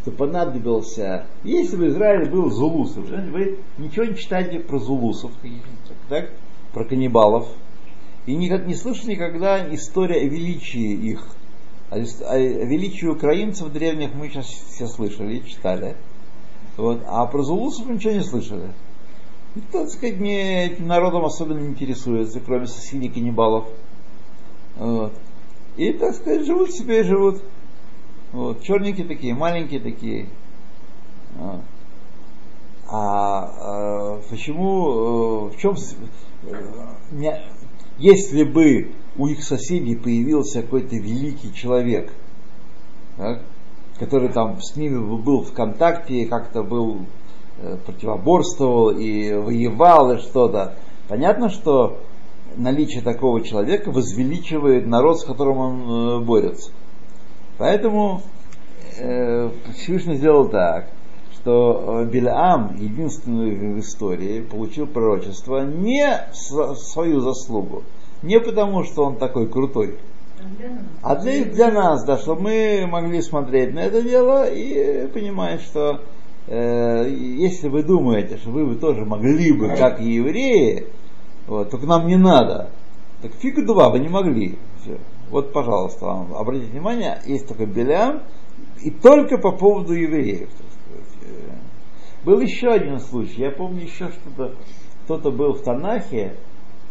что 0.02 0.12
понадобился, 0.12 1.26
если 1.44 1.76
бы 1.76 1.88
Израиль 1.88 2.30
был 2.30 2.50
зулусом, 2.50 3.04
вы 3.32 3.58
ничего 3.78 4.04
не 4.04 4.16
читаете 4.16 4.60
про 4.60 4.78
зулусов, 4.78 5.32
так, 6.08 6.30
про 6.72 6.84
каннибалов, 6.84 7.48
и 8.26 8.34
никак 8.34 8.66
не 8.66 8.74
слышали 8.74 9.12
никогда 9.12 9.74
история 9.74 10.20
о 10.20 10.24
величии 10.24 10.92
их. 10.92 11.26
О, 11.90 11.98
величии 11.98 13.06
украинцев 13.06 13.70
древних 13.72 14.14
мы 14.14 14.28
сейчас 14.28 14.46
все 14.46 14.86
слышали 14.86 15.40
читали. 15.40 15.96
Вот. 16.76 17.02
А 17.06 17.26
про 17.26 17.42
зулусов 17.42 17.88
ничего 17.88 18.14
не 18.14 18.22
слышали. 18.22 18.70
Никто, 19.54 19.82
так 19.82 19.90
сказать, 19.90 20.18
не, 20.18 20.66
этим 20.66 20.86
народом 20.86 21.24
особенно 21.24 21.58
не 21.58 21.68
интересуется, 21.68 22.40
кроме 22.40 22.66
соседей 22.66 23.08
каннибалов. 23.10 23.66
Вот. 24.76 25.12
И, 25.76 25.92
так 25.92 26.14
сказать, 26.14 26.46
живут 26.46 26.70
себе 26.70 27.00
и 27.00 27.04
живут. 27.04 27.42
Вот. 28.32 28.62
Черненькие 28.62 29.06
такие, 29.06 29.34
маленькие 29.34 29.80
такие. 29.80 30.28
Вот. 31.36 31.60
А, 32.88 33.50
а 33.60 34.20
почему, 34.28 35.48
э, 35.48 35.54
в 35.54 35.56
чем, 35.58 35.76
э, 36.44 37.40
если 37.98 38.44
бы 38.44 38.92
у 39.16 39.26
их 39.26 39.42
соседей 39.42 39.96
появился 39.96 40.62
какой-то 40.62 40.96
великий 40.96 41.54
человек, 41.54 42.12
так, 43.16 43.42
который 43.98 44.30
там 44.30 44.60
с 44.60 44.76
ними 44.76 44.98
был 44.98 45.42
в 45.42 45.52
контакте, 45.52 46.26
как-то 46.26 46.62
был 46.62 47.06
противоборствовал 47.86 48.90
и 48.90 49.32
воевал 49.32 50.12
и 50.12 50.18
что-то. 50.18 50.74
Понятно, 51.08 51.50
что 51.50 51.98
наличие 52.56 53.02
такого 53.02 53.42
человека 53.42 53.90
возвеличивает 53.90 54.86
народ, 54.86 55.20
с 55.20 55.24
которым 55.24 55.58
он 55.58 55.80
э, 55.80 56.24
борется. 56.24 56.70
Поэтому 57.58 58.22
э, 58.98 59.50
Всевышний 59.76 60.16
сделал 60.16 60.48
так, 60.48 60.88
что 61.34 62.02
э, 62.02 62.06
Билаам, 62.06 62.76
единственный 62.76 63.74
в 63.74 63.78
истории, 63.80 64.40
получил 64.40 64.86
пророчество 64.86 65.64
не 65.64 66.26
свою 66.32 67.20
заслугу, 67.20 67.82
не 68.22 68.40
потому, 68.40 68.84
что 68.84 69.04
он 69.04 69.16
такой 69.16 69.48
крутой, 69.48 69.98
а 71.02 71.16
для, 71.16 71.44
для 71.44 71.70
нас, 71.70 72.04
да, 72.04 72.18
чтобы 72.18 72.42
мы 72.42 72.86
могли 72.86 73.22
смотреть 73.22 73.74
на 73.74 73.80
это 73.80 74.02
дело 74.02 74.48
и 74.48 75.06
понимать, 75.08 75.60
что 75.62 75.90
э, 75.90 75.98
если 76.54 77.68
вы 77.68 77.82
думаете, 77.82 78.36
что 78.36 78.50
вы, 78.50 78.64
вы 78.66 78.74
тоже 78.74 79.04
могли 79.04 79.52
бы, 79.52 79.68
как 79.68 80.00
и 80.00 80.12
евреи, 80.12 80.86
вот, 81.46 81.70
только 81.70 81.86
нам 81.86 82.06
не 82.06 82.16
надо, 82.16 82.70
так 83.22 83.32
фиг 83.34 83.64
два, 83.64 83.90
вы 83.90 84.00
не 84.00 84.08
могли. 84.08 84.58
Все. 84.82 84.98
Вот, 85.30 85.52
пожалуйста, 85.52 86.04
вам 86.04 86.34
обратите 86.34 86.70
внимание, 86.70 87.20
есть 87.24 87.48
только 87.48 87.64
Белям, 87.64 88.22
и 88.82 88.90
только 88.90 89.38
по 89.38 89.52
поводу 89.52 89.94
евреев. 89.94 90.50
Э, 91.22 91.52
был 92.24 92.40
еще 92.40 92.68
один 92.68 92.98
случай, 93.00 93.42
я 93.42 93.50
помню 93.50 93.84
еще 93.84 94.10
что-то, 94.10 94.54
кто-то 95.04 95.30
был 95.30 95.54
в 95.54 95.62
Танахе, 95.62 96.36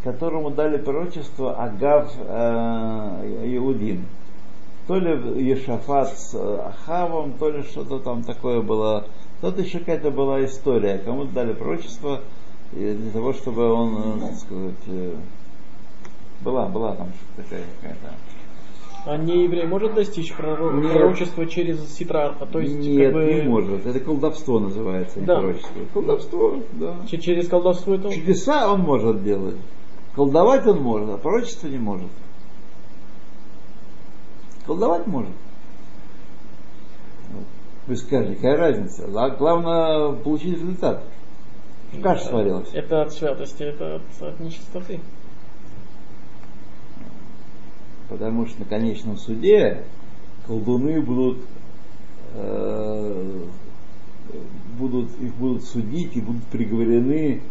которому 0.04 0.50
дали 0.50 0.78
пророчество 0.78 1.54
Агав 1.56 2.12
э, 2.18 3.56
Иудин. 3.58 4.06
То 4.92 5.00
ли 5.00 5.50
Ешафат 5.50 6.20
с 6.20 6.36
Ахавом, 6.36 7.36
то 7.40 7.50
ли 7.50 7.64
что-то 7.64 8.00
там 8.00 8.24
такое 8.24 8.62
было 8.62 9.06
Тут 9.40 9.58
еще 9.58 9.80
какая-то 9.80 10.12
была 10.12 10.44
история. 10.44 10.98
Кому-то 10.98 11.32
дали 11.32 11.54
пророчество 11.54 12.20
для 12.74 13.10
того, 13.14 13.32
чтобы 13.32 13.72
он, 13.72 13.96
э, 13.96 14.28
так 14.28 14.36
сказать, 14.36 14.84
э, 14.88 15.16
была, 16.42 16.66
была 16.66 16.96
там 16.96 17.08
такая 17.38 17.64
какая-то. 17.80 18.16
А 19.06 19.16
не 19.16 19.46
еврей 19.46 19.66
может 19.66 19.94
достичь 19.94 20.34
пророк, 20.34 20.74
пророчества 20.82 21.46
через 21.46 21.90
Ситрарха? 21.96 22.46
То 22.46 22.60
есть, 22.60 22.76
Нет, 22.76 23.14
как 23.14 23.24
бы... 23.24 23.34
не 23.34 23.42
может. 23.44 23.86
Это 23.86 24.02
колдовство 24.02 24.60
называется, 24.60 25.22
не 25.22 25.26
да. 25.26 25.40
пророчество. 25.40 25.80
Колдовство, 25.94 26.56
да. 26.74 26.96
Через 27.08 27.48
колдовство 27.48 27.96
это... 27.96 28.12
Чудеса 28.12 28.70
он 28.70 28.82
может 28.82 29.24
делать. 29.24 29.56
Колдовать 30.16 30.68
он 30.68 30.82
может, 30.82 31.10
а 31.12 31.18
пророчество 31.18 31.68
не 31.68 31.78
может. 31.78 32.10
Колдовать 34.72 35.06
может. 35.06 35.34
Вы 37.88 37.98
скажете, 37.98 38.36
какая 38.36 38.56
разница? 38.56 39.06
Главное 39.06 40.14
получить 40.14 40.54
результат. 40.54 41.04
Каша 42.02 42.24
сварилась. 42.24 42.70
Это 42.72 43.02
от 43.02 43.12
святости, 43.12 43.64
это 43.64 43.98
от, 43.98 44.02
от 44.22 44.40
нечистоты. 44.40 45.02
Потому 48.08 48.46
что 48.46 48.62
на 48.62 48.66
конечном 48.66 49.18
суде 49.18 49.84
колдуны 50.48 51.02
будут, 51.02 51.40
э, 52.36 53.44
будут, 54.80 55.20
их 55.20 55.36
будут 55.36 55.66
судить 55.66 56.16
и 56.16 56.22
будут 56.22 56.46
приговорены 56.46 57.42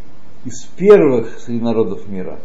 из 0.46 0.64
первых 0.74 1.38
среди 1.38 1.61
народов 1.61 2.09
мира. 2.09 2.38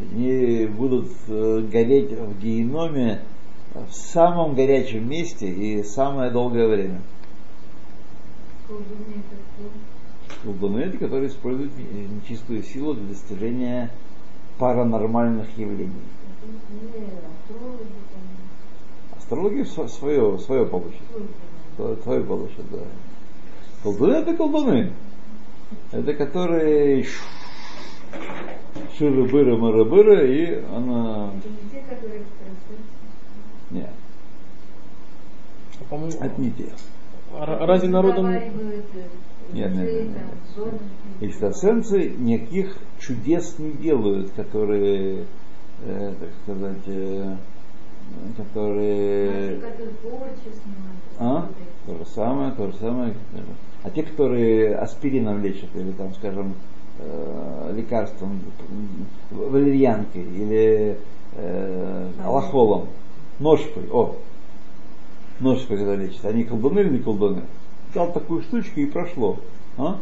Они 0.00 0.66
будут 0.66 1.10
э, 1.26 1.60
гореть 1.70 2.12
в 2.12 2.40
геноме 2.40 3.22
в 3.74 3.92
самом 3.92 4.54
горячем 4.54 5.08
месте 5.08 5.48
и 5.48 5.82
самое 5.82 6.30
долгое 6.30 6.68
время. 6.68 7.00
Колдуны 10.44 10.80
это 10.80 10.98
которые 10.98 11.28
используют 11.28 11.72
нечистую 11.76 12.62
силу 12.62 12.94
для 12.94 13.06
достижения 13.08 13.90
паранормальных 14.58 15.46
явлений. 15.58 15.92
Астрологи 19.16 19.64
свое, 19.64 20.38
свое 20.38 20.64
получат. 20.66 21.02
Твое 21.76 22.22
получат, 22.22 22.70
да. 22.70 22.84
Колдуны 23.82 24.12
это 24.12 24.36
колдуны. 24.36 24.92
Это 25.92 26.14
которые 26.14 27.04
ширы-быры, 28.98 29.56
мыры-быры, 29.56 30.34
и 30.34 30.64
она... 30.74 31.30
Нет. 33.70 33.90
По-моему, 35.88 36.18
Это 36.20 36.40
не 36.40 36.50
те. 36.50 36.66
А 37.32 37.66
разве 37.66 37.88
народом... 37.88 38.30
Нет, 38.30 38.52
нет, 39.52 39.74
нет, 39.74 40.08
нет. 40.08 40.74
Экстрасенсы 41.20 42.10
никаких 42.10 42.76
чудес 42.98 43.58
не 43.58 43.72
делают, 43.72 44.30
которые, 44.32 45.24
э, 45.82 46.14
так 46.20 46.28
сказать, 46.42 46.82
э, 46.86 47.36
которые... 48.36 49.60
А? 51.18 51.48
То 51.86 51.98
же 51.98 52.06
самое, 52.06 52.52
то 52.52 52.66
же 52.66 52.76
самое. 52.78 53.14
А 53.82 53.90
те, 53.90 54.02
которые 54.02 54.76
аспирином 54.76 55.42
лечат, 55.42 55.74
или 55.74 55.92
там, 55.92 56.12
скажем, 56.14 56.54
э, 56.98 57.72
лекарством, 57.76 58.40
валерьянкой, 59.30 60.22
или 60.22 60.98
э, 61.34 62.10
аллахолом, 62.24 62.88
ножкой, 63.38 63.84
о, 63.90 64.16
ножкой 65.40 65.76
когда 65.76 65.96
лечит, 65.96 66.24
они 66.24 66.44
колдуны 66.44 66.80
или 66.80 66.90
не 66.90 66.98
колдуны? 66.98 67.42
Дал 67.94 68.12
такую 68.12 68.42
штучку 68.42 68.80
и 68.80 68.86
прошло. 68.86 69.38
А? 69.76 69.98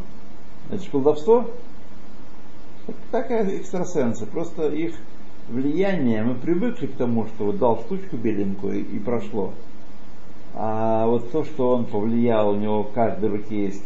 Это 0.71 0.83
же 0.83 0.91
колдовство? 0.91 1.51
Такая 3.11 3.49
экстрасенсы, 3.57 4.27
просто 4.27 4.69
их 4.69 4.95
влияние, 5.49 6.23
мы 6.23 6.35
привыкли 6.35 6.87
к 6.87 6.97
тому, 6.97 7.27
что 7.27 7.47
вот 7.47 7.59
дал 7.59 7.79
штучку 7.81 8.17
беленькую 8.17 8.81
и 8.81 8.99
прошло. 8.99 9.53
А 10.55 11.07
вот 11.07 11.31
то, 11.33 11.45
что 11.45 11.75
он 11.75 11.85
повлиял, 11.85 12.51
у 12.51 12.57
него 12.57 12.83
в 12.83 12.93
каждой 12.93 13.29
руке 13.29 13.67
есть, 13.67 13.85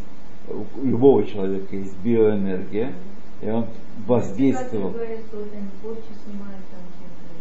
у 0.51 0.85
любого 0.85 1.25
человека 1.25 1.75
есть 1.75 1.97
биоэнергия, 2.03 2.93
и 3.41 3.49
он 3.49 3.65
воздействовал. 4.07 4.93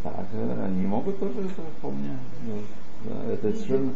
Так, 0.02 0.26
они 0.64 0.86
могут 0.86 1.18
тоже 1.18 1.32
это 1.40 1.62
помню. 1.82 2.16
Да, 3.04 3.32
это 3.32 3.52
совершенно... 3.52 3.92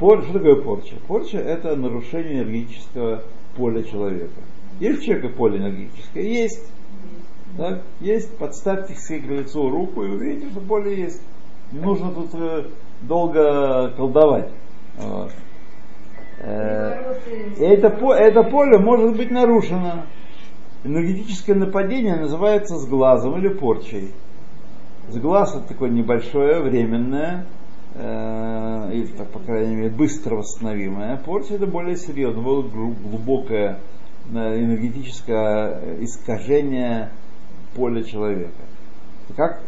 Пор... 0.00 0.22
Что 0.24 0.32
такое 0.34 0.56
порча? 0.56 0.96
Порча 1.06 1.38
это 1.38 1.76
нарушение 1.76 2.42
энергетического 2.42 3.22
поля 3.56 3.82
человека. 3.82 4.40
Есть 4.80 5.02
у 5.02 5.02
человека 5.02 5.28
поле 5.28 5.58
энергетическое? 5.58 6.22
Есть. 6.22 6.68
Так, 7.56 7.82
есть. 8.00 8.36
Подставьте 8.36 8.94
к 8.94 9.26
лицу 9.26 9.70
руку 9.70 10.04
и 10.04 10.08
увидите, 10.08 10.50
что 10.50 10.60
поле 10.60 11.00
есть. 11.00 11.22
Не 11.70 11.78
нужно 11.78 12.10
тут 12.10 12.30
э, 12.34 12.66
долго 13.02 13.92
колдовать. 13.96 14.50
Вот. 14.98 15.32
Э, 16.44 17.14
это, 17.58 17.88
это 17.88 18.42
поле 18.42 18.78
может 18.78 19.16
быть 19.16 19.30
нарушено. 19.30 20.04
Энергетическое 20.84 21.56
нападение 21.56 22.16
называется 22.16 22.76
с 22.76 22.86
глазом 22.86 23.38
или 23.38 23.48
порчей. 23.48 24.12
С 25.08 25.16
глаз 25.16 25.54
это 25.56 25.68
такое 25.68 25.90
небольшое, 25.90 26.60
временное, 26.60 27.46
э, 27.94 28.90
или, 28.92 29.06
так, 29.06 29.28
по 29.28 29.38
крайней 29.38 29.76
мере, 29.76 29.90
быстро 29.90 30.36
восстановимое. 30.36 31.16
Порча 31.16 31.54
это 31.54 31.66
более 31.66 31.96
серьезно, 31.96 32.42
было 32.42 32.62
глубокое 32.62 33.78
э, 34.30 34.36
энергетическое 34.36 35.96
искажение 36.00 37.10
поле 37.74 38.04
человека. 38.04 38.50
Как, 39.36 39.62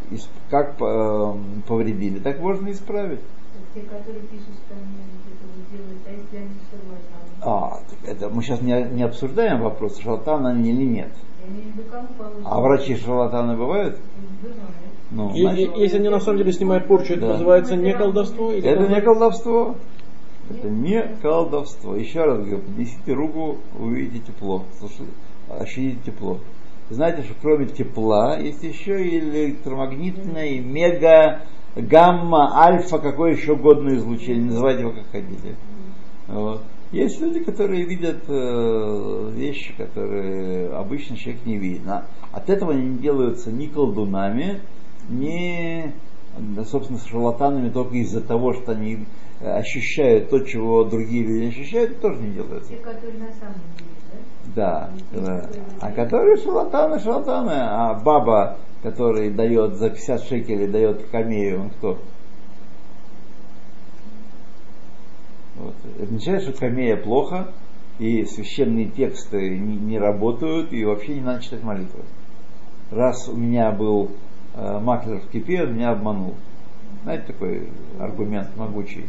как 0.51 0.77
э, 0.81 1.35
повредили, 1.67 2.19
так 2.19 2.41
можно 2.41 2.71
исправить. 2.71 3.21
Те, 3.77 3.83
которые 3.83 4.21
пишут, 4.23 4.55
что 4.65 4.75
они 4.75 5.05
это 5.29 5.71
делают, 5.71 6.01
а 6.07 6.11
если 6.11 6.37
они 6.39 6.55
шарлатаны? 6.71 7.43
А, 7.43 7.81
это 8.07 8.31
мы 8.31 8.43
сейчас 8.43 8.63
не, 8.63 8.83
не 8.95 9.03
обсуждаем 9.03 9.61
вопрос, 9.61 9.99
шарлатаны 9.99 10.49
они 10.49 10.71
или 10.71 10.85
нет. 10.85 11.13
А 12.47 12.59
врачи 12.63 12.97
шарлатаны 12.97 13.55
бывают? 13.55 13.99
Ну, 15.11 15.31
И- 15.35 15.43
значит, 15.43 15.77
и- 15.77 15.81
Если 15.83 15.99
они 15.99 16.09
на 16.09 16.21
самом 16.21 16.39
деле 16.39 16.55
снимают 16.55 16.87
порчу, 16.87 17.13
это 17.13 17.27
Да. 17.27 17.33
называется 17.35 17.77
не 17.77 17.93
колдовство? 17.93 18.51
Или 18.51 18.67
это 18.67 18.87
не 18.89 19.01
колдовство? 19.03 19.75
Это 20.49 20.71
не 20.71 21.03
колдовство. 21.21 21.97
Еще 21.97 22.25
раз 22.25 22.39
говорю, 22.39 22.61
поднесите 22.61 23.13
руку, 23.13 23.59
увидите 23.79 24.21
тепло. 24.29 24.65
Слушай, 24.79 25.07
ощутите 25.51 25.99
тепло. 26.13 26.39
Знаете, 26.89 27.25
что 27.25 27.35
кроме 27.43 27.67
тепла 27.67 28.39
есть 28.39 28.63
еще 28.63 29.05
и 29.07 29.19
электромагнитное, 29.19 30.61
мега, 30.61 31.43
гамма, 31.77 32.59
альфа, 32.65 32.99
какое 32.99 33.33
еще 33.33 33.53
угодно 33.53 33.95
излучение, 33.97 34.47
называйте 34.47 34.83
его 34.83 34.93
как 34.93 35.07
хотите. 35.13 35.57
Вот. 36.27 36.63
Есть 36.93 37.21
люди, 37.21 37.41
которые 37.41 37.85
видят 37.85 38.25
э, 38.29 39.31
вещи, 39.35 39.75
которые 39.77 40.71
обычно 40.71 41.17
человек 41.17 41.45
не 41.45 41.59
видит. 41.59 41.83
От 42.33 42.49
этого 42.49 42.73
они 42.73 42.91
не 42.91 42.99
делаются 42.99 43.51
ни 43.51 43.67
колдунами, 43.67 44.61
ни, 45.09 45.93
собственно, 46.65 46.99
шарлатанами 46.99 47.71
только 47.71 47.97
из-за 47.97 48.21
того, 48.21 48.55
что 48.55 48.73
они 48.73 49.05
ощущают 49.41 50.31
то, 50.31 50.41
чего 50.41 50.85
другие 50.85 51.25
люди 51.25 51.45
не 51.45 51.49
ощущают, 51.49 52.01
тоже 52.01 52.21
не 52.23 52.31
делаются. 52.31 52.71
Те, 52.71 52.77
которые 52.77 53.19
на 53.19 53.33
самом 53.33 53.61
деле, 53.77 53.91
да? 54.55 54.91
А 55.81 55.93
которые 55.93 56.37
шарлатаны, 56.37 56.99
шарлатаны. 57.01 57.53
А 57.53 57.95
баба, 57.95 58.57
который 58.83 59.31
дает 59.31 59.77
за 59.77 59.91
50 59.91 60.23
шекелей, 60.25 60.67
дает 60.67 61.07
камею, 61.09 61.63
он 61.63 61.71
кто? 61.71 61.99
Вот. 65.57 65.75
Это 65.97 66.05
означает, 66.05 66.43
что 66.43 66.53
камея 66.53 66.97
плохо, 66.97 67.49
и 67.99 68.25
священные 68.27 68.87
тексты 68.87 69.59
не, 69.59 69.77
не 69.77 69.99
работают, 69.99 70.73
и 70.73 70.85
вообще 70.85 71.15
не 71.15 71.23
надо 71.23 71.43
читать 71.43 71.63
молитвы. 71.63 72.01
Раз 72.91 73.29
у 73.29 73.37
меня 73.37 73.73
был 73.73 74.11
э, 74.55 74.79
маклер 74.81 75.21
в 75.21 75.29
кипе, 75.29 75.65
он 75.65 75.75
меня 75.75 75.91
обманул. 75.91 76.35
Знаете, 77.03 77.27
такой 77.29 77.69
аргумент 77.99 78.57
могучий. 78.57 79.07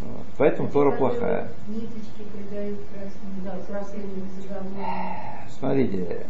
Вот. 0.00 0.26
Поэтому 0.36 0.68
Тора 0.70 0.92
плохая. 0.96 1.48
Смотрите, 5.58 5.96
э, 5.98 6.24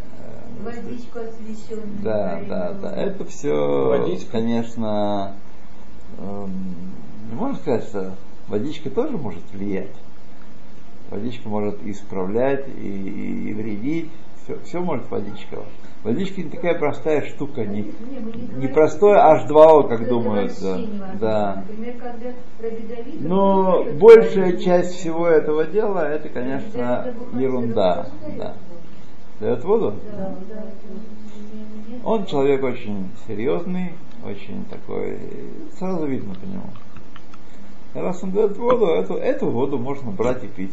Водичку 0.63 1.19
освещенную. 1.21 2.03
Да, 2.03 2.41
да, 2.49 2.73
да. 2.73 2.97
Это 2.97 3.25
все, 3.27 3.89
Водичка. 3.89 4.33
конечно, 4.33 5.35
эм, 6.19 6.51
не 7.31 7.37
можно 7.37 7.57
сказать, 7.59 7.85
что 7.85 8.15
водичка 8.49 8.91
тоже 8.91 9.17
может 9.17 9.43
влиять. 9.53 9.93
Водичка 11.11 11.49
может 11.49 11.83
исправлять 11.87 12.67
и, 12.69 12.71
и- 12.89 13.51
и 13.51 13.55
вредить. 13.55 14.11
Все, 14.49 14.59
все 14.65 14.81
может 14.81 15.11
водичка. 15.11 15.59
Водичка 16.03 16.43
не 16.43 16.49
такая 16.49 16.79
простая 16.79 17.27
штука, 17.27 17.67
не, 17.67 17.93
Не, 18.57 18.67
простое 18.69 19.19
что 19.19 19.35
H2O, 19.35 19.89
как 19.89 20.09
думают. 20.09 20.55
Да. 20.63 20.79
да. 21.21 21.65
Но 23.21 23.85
раздает 23.85 23.99
большая 23.99 24.57
часть 24.57 24.95
всего 24.95 25.27
этого 25.27 25.67
дела, 25.67 26.09
это, 26.09 26.31
конечно, 26.31 27.13
ерунда. 27.35 28.07
Да. 28.39 28.55
Дает 29.41 29.65
воду? 29.65 29.97
Он 32.05 32.25
человек 32.25 32.63
очень 32.63 33.11
серьезный, 33.27 33.93
очень 34.25 34.65
такой, 34.65 35.19
сразу 35.79 36.07
видно 36.07 36.35
по 36.35 36.45
нему. 36.45 36.71
Раз 37.95 38.23
он 38.23 38.31
дает 38.31 38.57
воду, 38.57 38.87
эту, 38.87 39.15
эту 39.15 39.51
воду 39.51 39.79
можно 39.79 40.11
брать 40.11 40.43
и 40.45 40.47
пить. 40.47 40.73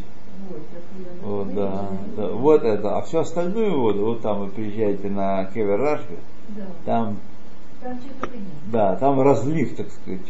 Вот, 1.22 1.54
да, 1.54 1.90
да, 2.16 2.28
вот 2.30 2.64
это. 2.64 2.98
А 2.98 3.02
всю 3.02 3.20
остальную 3.20 3.80
воду, 3.80 4.06
вот 4.06 4.22
там 4.22 4.40
вы 4.42 4.48
приезжаете 4.50 5.10
на 5.10 5.46
Кевер 5.46 5.80
Рашби, 5.80 6.18
Да. 6.50 6.64
там, 6.86 7.18
Там 7.82 8.00
да, 8.72 8.96
там 8.96 9.22
разлив, 9.22 9.76
так 9.76 9.88
сказать, 9.92 10.22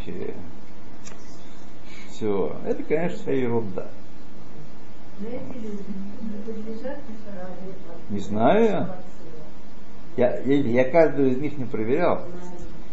все. 2.09 2.55
Это, 2.65 2.83
конечно, 2.83 3.17
вся 3.17 3.31
ерунда. 3.31 3.87
Не 8.09 8.19
знаю. 8.19 8.87
Я, 10.17 10.39
я, 10.39 10.55
я 10.55 10.89
каждую 10.89 11.31
из 11.31 11.37
них 11.37 11.57
не 11.57 11.65
проверял. 11.65 12.21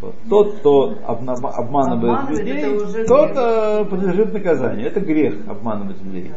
Вот. 0.01 0.15
Тот, 0.29 0.57
кто 0.57 0.99
обманывает 1.07 1.57
Обманывает, 1.57 2.31
людей, 2.31 3.07
тот 3.07 3.31
э, 3.37 3.85
подлежит 3.85 4.33
наказанию. 4.33 4.89
Это 4.89 5.01
грех 5.01 5.37
обманывать 5.49 6.03
людей. 6.03 6.33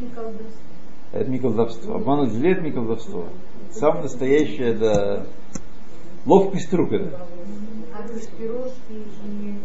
Это 0.00 0.06
не 0.06 0.10
колдовство. 0.10 0.60
Это 1.12 1.30
не 1.30 1.38
колдовство. 1.38 1.94
Обманывать 1.94 2.34
людей 2.34 2.52
это 2.52 2.62
не 2.62 2.70
колдовство. 2.70 3.24
Самое 3.70 4.02
настоящее 4.04 4.68
это 4.68 5.26
ловкость 6.26 6.72
рук 6.72 6.92
это. 6.92 7.26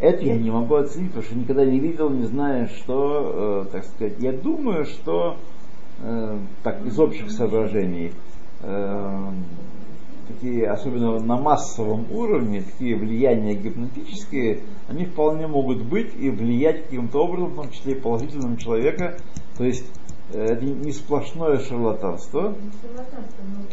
Это 0.00 0.24
я 0.24 0.36
не 0.36 0.50
могу 0.50 0.74
оценить, 0.74 1.08
потому 1.08 1.24
что 1.24 1.36
никогда 1.36 1.64
не 1.64 1.80
видел, 1.80 2.10
не 2.10 2.26
знаю, 2.26 2.68
что, 2.68 3.64
э, 3.66 3.72
так 3.72 3.84
сказать, 3.84 4.14
я 4.18 4.32
думаю, 4.32 4.84
что 4.84 5.36
э, 6.02 6.38
так 6.62 6.84
из 6.84 6.98
общих 6.98 7.30
соображений 7.30 8.12
э, 8.62 9.28
такие, 10.28 10.68
особенно 10.68 11.18
на 11.18 11.36
массовом 11.36 12.06
уровне, 12.10 12.62
такие 12.62 12.96
влияния 12.96 13.54
гипнотические, 13.54 14.60
они 14.88 15.06
вполне 15.06 15.46
могут 15.46 15.82
быть 15.82 16.14
и 16.18 16.30
влиять 16.30 16.84
каким-то 16.84 17.24
образом, 17.24 17.52
в 17.52 17.56
том 17.56 17.70
числе 17.70 17.94
и 17.94 18.00
положительно 18.00 18.48
на 18.48 18.56
человека. 18.58 19.16
То 19.56 19.64
есть 19.64 19.90
это 20.32 20.64
не 20.64 20.92
сплошное 20.92 21.58
шарлатанство. 21.58 22.54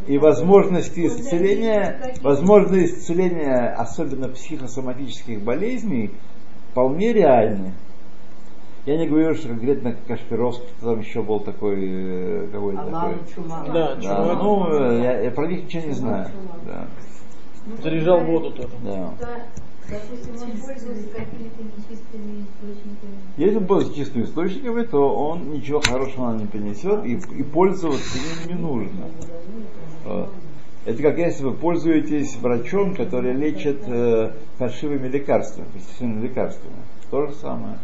И 0.07 0.17
возможности 0.17 1.07
исцеления, 1.07 2.15
возможно 2.21 2.83
исцеления, 2.83 3.73
особенно 3.73 4.29
психосоматических 4.29 5.41
болезней, 5.41 6.11
вполне 6.71 7.13
реальны. 7.13 7.73
Я 8.85 8.97
не 8.97 9.07
говорю, 9.07 9.33
что 9.35 9.47
конкретно 9.47 9.95
Кашпировский, 10.07 10.67
кто 10.77 10.91
там 10.91 10.99
еще 10.99 11.21
был 11.21 11.39
такой, 11.39 11.77
э, 11.79 12.47
какой-то 12.51 12.83
такой. 12.83 12.99
Аллаху 12.99 13.33
чума. 13.33 13.63
Да, 13.65 13.95
Да, 13.95 14.01
чувак 14.01 14.43
ну, 14.43 14.67
э, 14.73 15.01
я, 15.03 15.21
я 15.21 15.31
про 15.31 15.47
них 15.47 15.63
ничего 15.63 15.83
не 15.83 15.93
знаю. 15.93 16.27
Да, 16.65 16.87
заряжал 17.81 18.19
воду 18.25 18.51
тоже. 18.51 18.73
да. 18.83 19.13
Если 23.37 23.57
он 23.57 23.67
пользуется 23.67 23.95
чистыми 23.95 24.23
источниками, 24.23 24.83
то 24.83 25.15
он 25.15 25.51
ничего 25.51 25.81
хорошего 25.81 26.27
нам 26.27 26.39
не 26.39 26.45
принесет, 26.45 27.05
и, 27.05 27.13
и 27.37 27.43
пользоваться 27.43 28.17
им 28.17 28.55
не 28.55 28.61
нужно. 28.61 29.05
Вот. 30.05 30.29
Это 30.85 31.01
как 31.01 31.17
если 31.17 31.43
вы 31.43 31.53
пользуетесь 31.53 32.35
врачом, 32.37 32.95
который 32.95 33.33
лечит 33.33 33.83
э, 33.87 34.33
фальшивыми 34.57 35.07
лекарствами, 35.07 35.67
фальшивыми 35.69 36.27
лекарствами. 36.27 36.75
То 37.09 37.27
же 37.27 37.33
самое. 37.35 37.77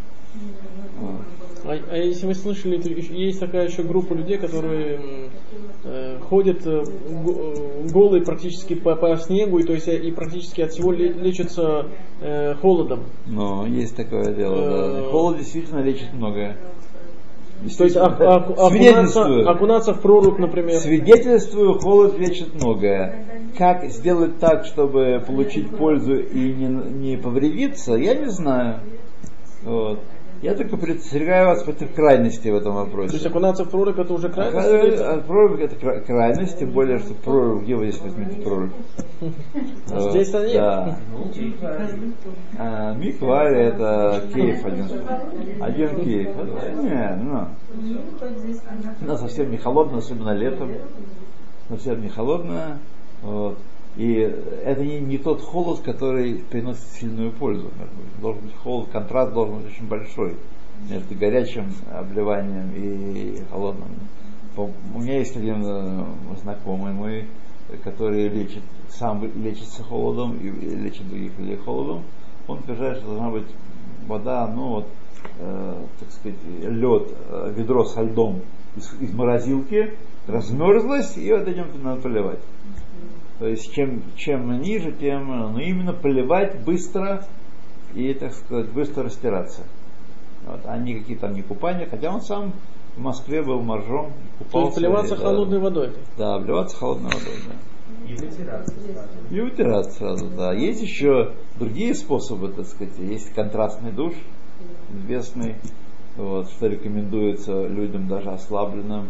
А, 1.66 1.78
а 1.92 1.98
если 1.98 2.26
вы 2.26 2.36
слышали, 2.36 2.80
есть 3.14 3.40
такая 3.40 3.68
еще 3.68 3.84
группа 3.84 4.14
людей, 4.14 4.38
которые 4.38 5.00
э, 5.84 6.18
ходят 6.30 6.66
э, 6.66 6.84
э, 6.84 7.88
голые 7.92 8.24
практически 8.24 8.76
по, 8.76 8.96
по 8.96 9.16
снегу, 9.18 9.60
и 9.60 9.64
то 9.64 9.74
есть 9.74 9.88
э, 9.88 9.98
и 9.98 10.12
практически 10.12 10.62
от 10.62 10.72
всего 10.72 10.92
ле- 10.92 11.12
лечатся 11.14 11.88
э, 12.22 12.56
холодом. 12.56 13.04
Но 13.28 13.66
есть 13.68 13.96
такое 13.96 14.34
дело, 14.34 14.56
да. 14.56 15.00
Э, 15.00 15.12
Холод 15.12 15.38
действительно 15.38 15.82
лечит 15.82 16.14
многое. 16.14 16.58
То 17.78 17.84
есть 17.84 17.98
ок- 17.98 18.22
ок- 18.22 18.22
окунаться, 18.22 18.70
Свидетельствую. 18.70 19.50
окунаться 19.50 19.94
в 19.94 20.02
прорубь, 20.02 20.40
например. 20.40 20.80
Свидетельствую, 20.80 21.78
холод 21.80 22.18
лечит 22.18 22.56
многое. 22.56 23.26
Как 23.58 23.84
сделать 23.90 24.40
так, 24.40 24.66
чтобы 24.66 25.22
получить 25.28 25.70
пользу 25.76 26.16
и 26.16 26.54
не, 26.54 26.68
не 26.68 27.18
повредиться, 27.18 27.96
я 27.96 28.14
не 28.16 28.28
знаю. 28.30 28.80
Вот. 29.64 30.00
Я 30.42 30.56
только 30.56 30.78
предостерегаю 30.78 31.48
вас 31.48 31.64
против 31.64 31.94
крайности 31.94 32.48
в 32.48 32.56
этом 32.56 32.74
То 32.74 32.80
есть 32.80 33.14
вопросе. 33.14 33.28
окунаться 33.28 33.66
в 33.66 33.70
прорубь 33.70 34.00
это 34.00 34.14
уже 34.14 34.30
крайность? 34.30 34.68
А, 34.68 34.78
или- 34.86 34.96
а, 34.98 35.18
Прорубь 35.22 35.60
это 35.60 35.76
кра- 35.76 36.00
крайность, 36.00 36.60
тем 36.60 36.72
более, 36.72 37.00
что 37.00 37.14
прорубь, 37.14 37.64
где 37.64 37.76
вы 37.76 37.88
здесь 37.88 38.02
возьмете 38.02 38.42
прорубь? 38.42 38.72
А 39.92 40.00
Вот, 40.00 40.12
здесь-то 40.12 40.46
нет. 40.46 40.54
Да. 40.54 40.98
А, 42.58 42.94
Миква 42.96 43.50
это 43.50 44.22
кейф 44.34 44.66
один. 44.66 44.86
Один 45.62 46.04
кейф. 46.06 46.30
Не, 46.84 47.16
ну. 47.22 47.48
Она 49.02 49.18
совсем 49.18 49.52
не 49.52 49.58
холодная, 49.58 50.00
особенно 50.00 50.34
летом. 50.34 50.72
Совсем 51.68 52.02
не 52.02 52.08
холодная. 52.10 52.78
Вот. 53.24 53.58
И 54.00 54.14
это 54.64 54.82
не, 54.82 55.02
не 55.02 55.18
тот 55.18 55.42
холод, 55.42 55.82
который 55.82 56.36
приносит 56.36 56.86
сильную 56.94 57.34
пользу. 57.34 57.70
Должен 58.22 58.44
быть 58.44 58.56
холод, 58.56 58.88
контраст 58.94 59.34
должен 59.34 59.58
быть 59.58 59.74
очень 59.74 59.88
большой 59.90 60.38
между 60.90 61.16
горячим 61.16 61.66
обливанием 61.92 62.72
и 62.78 63.42
холодным. 63.52 63.90
У 64.56 65.00
меня 65.02 65.18
есть 65.18 65.36
один 65.36 65.66
э, 65.66 66.06
знакомый 66.42 66.94
мой, 66.94 67.28
который 67.84 68.30
лечит, 68.30 68.64
сам 68.90 69.22
лечится 69.44 69.84
холодом 69.84 70.38
и 70.38 70.50
лечит 70.50 71.06
других 71.10 71.38
людей 71.38 71.58
холодом, 71.58 72.04
он 72.48 72.60
утверждает, 72.60 73.00
что 73.00 73.08
должна 73.08 73.32
быть 73.32 73.48
вода, 74.08 74.48
ну 74.48 74.70
вот, 74.70 74.88
э, 75.40 75.76
так 76.00 76.12
сказать, 76.12 76.38
лед, 76.62 77.10
э, 77.30 77.54
ведро 77.54 77.84
со 77.84 78.02
льдом 78.02 78.44
из, 78.78 78.94
из 79.02 79.14
морозилки, 79.14 79.94
размерзлось, 80.26 81.18
и 81.18 81.34
вот 81.34 81.48
этим 81.48 81.66
надо 81.84 82.02
поливать. 82.02 82.40
То 83.40 83.48
есть 83.48 83.74
чем, 83.74 84.04
чем 84.16 84.62
ниже, 84.62 84.92
тем, 84.92 85.28
ну 85.28 85.60
именно 85.60 85.94
поливать 85.94 86.60
быстро 86.64 87.26
и, 87.94 88.14
так 88.14 88.34
сказать, 88.34 88.70
быстро 88.72 89.04
растираться. 89.04 89.64
Вот, 90.46 90.62
а 90.66 90.78
не 90.78 91.00
какие 91.00 91.18
там 91.18 91.34
не 91.34 91.42
купания, 91.42 91.88
хотя 91.90 92.14
он 92.14 92.22
сам 92.22 92.54
в 92.96 93.02
Москве 93.02 93.42
был 93.42 93.62
моржом, 93.62 94.12
купался. 94.40 94.52
То 94.52 94.60
есть 94.60 94.76
поливаться 94.76 95.16
да. 95.16 95.22
холодной 95.22 95.60
водой. 95.60 95.92
Да, 96.18 96.36
обливаться 96.36 96.76
холодной 96.78 97.12
водой, 97.12 97.36
да. 97.48 97.56
И 98.08 98.14
вытираться 98.16 98.76
сразу. 98.76 99.10
И 99.32 99.40
утираться 99.40 99.98
сразу, 99.98 100.30
да. 100.36 100.54
Есть 100.54 100.82
еще 100.82 101.34
другие 101.58 101.94
способы, 101.96 102.50
так 102.50 102.66
сказать. 102.66 102.98
Есть 103.00 103.34
контрастный 103.34 103.92
душ, 103.92 104.14
известный, 104.92 105.56
вот, 106.18 106.50
что 106.50 106.68
рекомендуется 106.68 107.68
людям 107.68 108.08
даже 108.08 108.32
ослабленным 108.32 109.10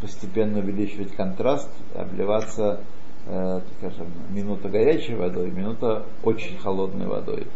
постепенно 0.00 0.60
увеличивать 0.60 1.12
контраст, 1.12 1.70
обливаться, 1.94 2.80
скажем, 3.26 4.06
минута 4.30 4.68
горячей 4.68 5.14
водой, 5.14 5.50
минута 5.50 6.04
очень 6.22 6.56
холодной 6.58 7.06
водой. 7.06 7.46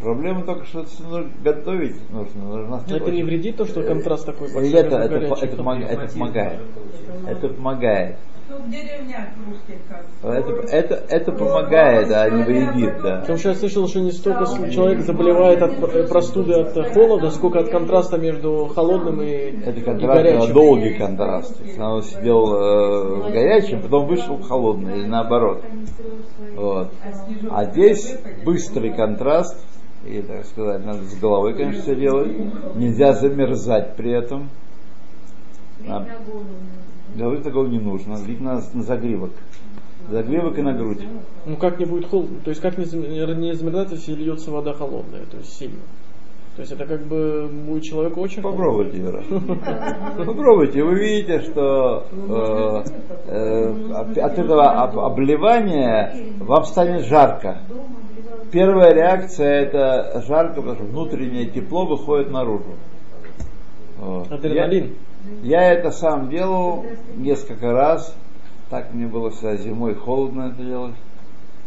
Проблема 0.00 0.42
только, 0.44 0.64
что 0.64 0.80
это 0.80 1.02
нужно 1.02 1.30
готовить 1.42 2.10
нужно. 2.10 2.44
нужно 2.44 2.82
Но 2.88 2.96
это 2.96 3.10
не 3.10 3.22
вредит 3.22 3.56
то, 3.56 3.66
что 3.66 3.82
контраст 3.82 4.24
такой 4.26 4.52
большой? 4.52 4.70
это, 4.70 4.96
это, 4.96 5.14
это, 5.16 5.44
это 5.44 5.56
помогает. 5.56 6.60
Это 7.26 7.48
помогает. 7.48 8.16
Ну, 8.58 8.66
в 8.66 8.70
деревнях 8.70 9.28
русских 9.46 9.76
как. 9.88 10.04
Это, 10.22 10.52
это, 10.70 10.94
это 11.08 11.32
помогает, 11.32 12.10
а 12.10 12.28
не 12.30 12.42
вредит, 12.42 13.00
да. 13.02 13.20
Потому 13.20 13.38
что 13.38 13.48
я 13.50 13.54
слышал, 13.54 13.86
что 13.88 14.00
не 14.00 14.10
столько 14.10 14.44
человек 14.70 15.00
заболевает 15.00 15.62
от 15.62 15.76
пр- 15.78 16.06
простуды 16.08 16.54
от 16.54 16.88
холода, 16.92 17.30
сколько 17.30 17.60
от 17.60 17.68
контраста 17.70 18.18
между 18.18 18.66
холодным 18.74 19.22
и, 19.22 19.28
Это 19.64 19.70
и 19.78 19.80
контраст, 19.80 20.22
горячим. 20.22 20.52
долгий 20.54 20.94
контраст. 20.94 21.56
Он 21.78 22.02
сидел 22.02 22.52
э, 22.52 23.14
в 23.26 23.30
горячем, 23.32 23.80
потом 23.80 24.06
вышел 24.06 24.36
в 24.36 24.42
холодный, 24.42 24.98
или 25.00 25.06
наоборот. 25.06 25.62
Вот. 26.56 26.90
А 27.50 27.64
здесь 27.66 28.16
быстрый 28.44 28.92
контраст, 28.92 29.56
и, 30.04 30.20
так 30.22 30.44
сказать, 30.46 30.84
надо 30.84 31.02
с 31.04 31.18
головой, 31.18 31.54
конечно, 31.54 31.82
все 31.82 31.94
делать. 31.94 32.32
Нельзя 32.74 33.12
замерзать 33.14 33.94
при 33.96 34.12
этом. 34.12 34.48
А, 35.88 36.06
Головы 37.16 37.38
такого 37.38 37.66
не 37.66 37.78
нужно, 37.78 38.16
лить 38.26 38.40
на, 38.40 38.60
на 38.72 38.82
загривок. 38.82 39.30
Загривок 40.10 40.58
и 40.58 40.62
на 40.62 40.72
грудь. 40.72 41.06
Ну 41.46 41.56
как 41.56 41.78
не 41.78 41.84
будет 41.84 42.06
холодно? 42.08 42.38
То 42.44 42.50
есть 42.50 42.62
как 42.62 42.78
не, 42.78 42.84
не 42.84 43.54
замерзать, 43.54 43.92
если 43.92 44.14
льется 44.14 44.50
вода 44.50 44.72
холодная, 44.72 45.24
то 45.26 45.36
есть 45.38 45.52
сильно? 45.52 45.80
То 46.56 46.62
есть 46.62 46.72
это 46.72 46.86
как 46.86 47.02
бы 47.06 47.48
будет 47.48 47.84
человеку 47.84 48.20
очень. 48.20 48.42
Попробуйте, 48.42 48.98
Вера. 48.98 49.22
Попробуйте, 50.26 50.82
вы 50.82 50.94
видите, 50.98 51.40
что 51.42 52.04
э, 52.10 52.82
э, 53.28 53.92
от 53.94 54.18
этого 54.18 54.70
об- 54.82 54.98
обливания 54.98 56.14
вам 56.40 56.64
станет 56.64 57.04
жарко. 57.04 57.58
Первая 58.50 58.92
реакция 58.92 59.62
это 59.62 60.24
жарко, 60.26 60.62
потому 60.62 60.74
что 60.74 60.84
внутреннее 60.84 61.46
тепло 61.46 61.86
выходит 61.86 62.30
наружу. 62.30 62.74
Вот. 64.00 64.32
Адреналин. 64.32 64.94
Я, 65.42 65.72
это 65.72 65.90
сам 65.90 66.28
делал 66.30 66.84
несколько 67.16 67.72
раз. 67.72 68.14
Так 68.70 68.92
мне 68.92 69.06
было 69.06 69.30
всегда 69.30 69.56
зимой 69.56 69.94
холодно 69.94 70.52
это 70.54 70.62
делать. 70.62 70.94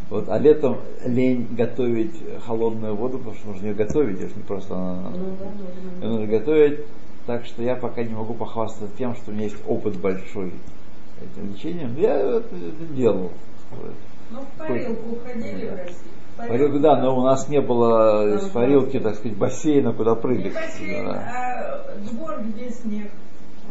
Вот, 0.09 0.27
а 0.29 0.37
летом 0.37 0.77
лень 1.05 1.47
готовить 1.51 2.13
холодную 2.45 2.95
воду, 2.95 3.17
потому 3.17 3.35
что 3.37 3.47
нужно 3.47 3.67
ее 3.67 3.73
готовить, 3.73 4.19
это 4.19 4.35
не 4.35 4.43
просто 4.43 4.75
она- 4.75 5.09
ее 6.01 6.07
нужно 6.09 6.27
готовить. 6.27 6.79
Так 7.25 7.45
что 7.45 7.63
я 7.63 7.75
пока 7.75 8.03
не 8.03 8.13
могу 8.13 8.33
похвастаться 8.33 8.87
тем, 8.97 9.15
что 9.15 9.31
у 9.31 9.33
меня 9.33 9.45
есть 9.45 9.55
опыт 9.67 9.95
большой 9.97 10.51
этим 11.21 11.53
лечением. 11.53 11.95
Я 11.97 12.15
это, 12.17 12.39
это 12.55 12.93
делал. 12.93 13.31
Ну, 14.31 14.39
в 14.41 14.57
парилку 14.59 15.17
ходили 15.25 15.69
в 15.69 15.75
России. 15.77 15.95
Парилку, 16.37 16.79
да, 16.79 16.99
но 17.01 17.17
у 17.17 17.21
нас 17.23 17.47
не 17.47 17.61
было 17.61 18.35
из 18.37 18.49
парилки, 18.49 18.99
так 18.99 19.15
сказать, 19.15 19.37
бассейна, 19.37 19.93
куда 19.93 20.11
Не 20.15 20.21
прыгать. 20.21 20.53
бассейн, 20.53 21.05
Да. 21.05 21.13
а 21.13 21.97
двор, 22.11 22.41
где 22.41 22.69
снег. 22.71 23.11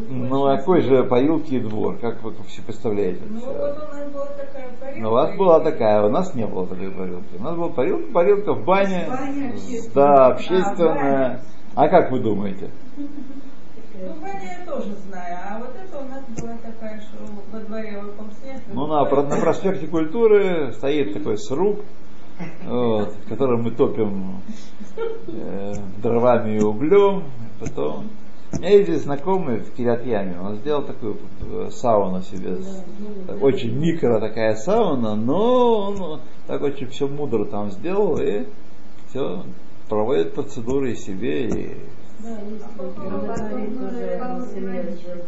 Ну, 0.08 0.46
а 0.46 0.56
какой 0.56 0.80
же 0.82 1.04
парилки 1.04 1.54
и 1.54 1.60
двор, 1.60 1.96
как 1.98 2.22
вы 2.22 2.32
все 2.46 2.62
представляете? 2.62 3.20
Ну, 3.28 3.40
вот 3.40 3.54
у 3.54 3.94
нас 3.94 4.10
была 4.10 4.26
такая 4.26 4.68
парилка. 4.80 5.00
Но 5.00 5.08
у 5.08 5.12
вас 5.12 5.36
была 5.36 5.60
такая, 5.60 6.02
у 6.02 6.08
нас 6.10 6.34
не 6.34 6.46
было 6.46 6.66
такой 6.66 6.90
парилки. 6.90 7.36
У 7.38 7.42
нас 7.42 7.56
была 7.56 7.68
парилка, 7.68 8.12
парилка 8.12 8.52
в 8.54 8.64
бане, 8.64 9.06
Баня 9.08 9.50
общественная. 9.50 9.94
да, 9.94 10.26
А, 10.26 10.32
общественная. 10.32 11.40
А 11.74 11.88
как 11.88 12.10
вы 12.10 12.20
думаете? 12.20 12.70
Ну, 14.02 14.14
баня 14.22 14.58
я 14.58 14.72
тоже 14.72 14.94
знаю, 15.08 15.36
а 15.46 15.58
вот 15.58 15.74
это 15.76 15.98
у 15.98 16.08
нас 16.08 16.24
была 16.28 16.56
такая, 16.56 17.02
что 17.02 17.18
во 17.52 17.60
дворе 17.60 18.00
выпал 18.00 18.24
снег. 18.40 18.62
Ну, 18.72 18.86
на, 18.86 19.04
на 19.04 19.40
проспекте 19.40 19.86
культуры 19.88 20.72
стоит 20.72 21.12
такой 21.12 21.36
сруб, 21.36 21.82
вот, 22.64 23.12
в 23.26 23.28
котором 23.28 23.62
мы 23.62 23.72
топим 23.72 24.40
э, 25.28 25.74
дровами 26.02 26.56
и 26.56 26.62
углем. 26.62 27.24
Потом. 27.60 28.06
У 28.52 28.56
меня 28.56 28.70
есть 28.70 29.04
знакомый 29.04 29.60
в 29.60 29.72
Кирятьяме, 29.74 30.40
он 30.40 30.56
сделал 30.56 30.82
такую 30.82 31.18
э, 31.40 31.68
сауну 31.70 32.20
себе. 32.22 32.58
Очень 33.40 33.78
микро 33.78 34.18
такая 34.20 34.54
сауна, 34.56 35.14
но 35.14 35.90
он 35.90 36.20
так 36.46 36.60
очень 36.62 36.88
все 36.88 37.06
мудро 37.06 37.44
там 37.44 37.70
сделал 37.70 38.20
и 38.20 38.46
все 39.08 39.44
проводит 39.88 40.34
процедуры 40.34 40.92
и 40.92 40.96
себе, 40.96 41.48
и 41.48 41.76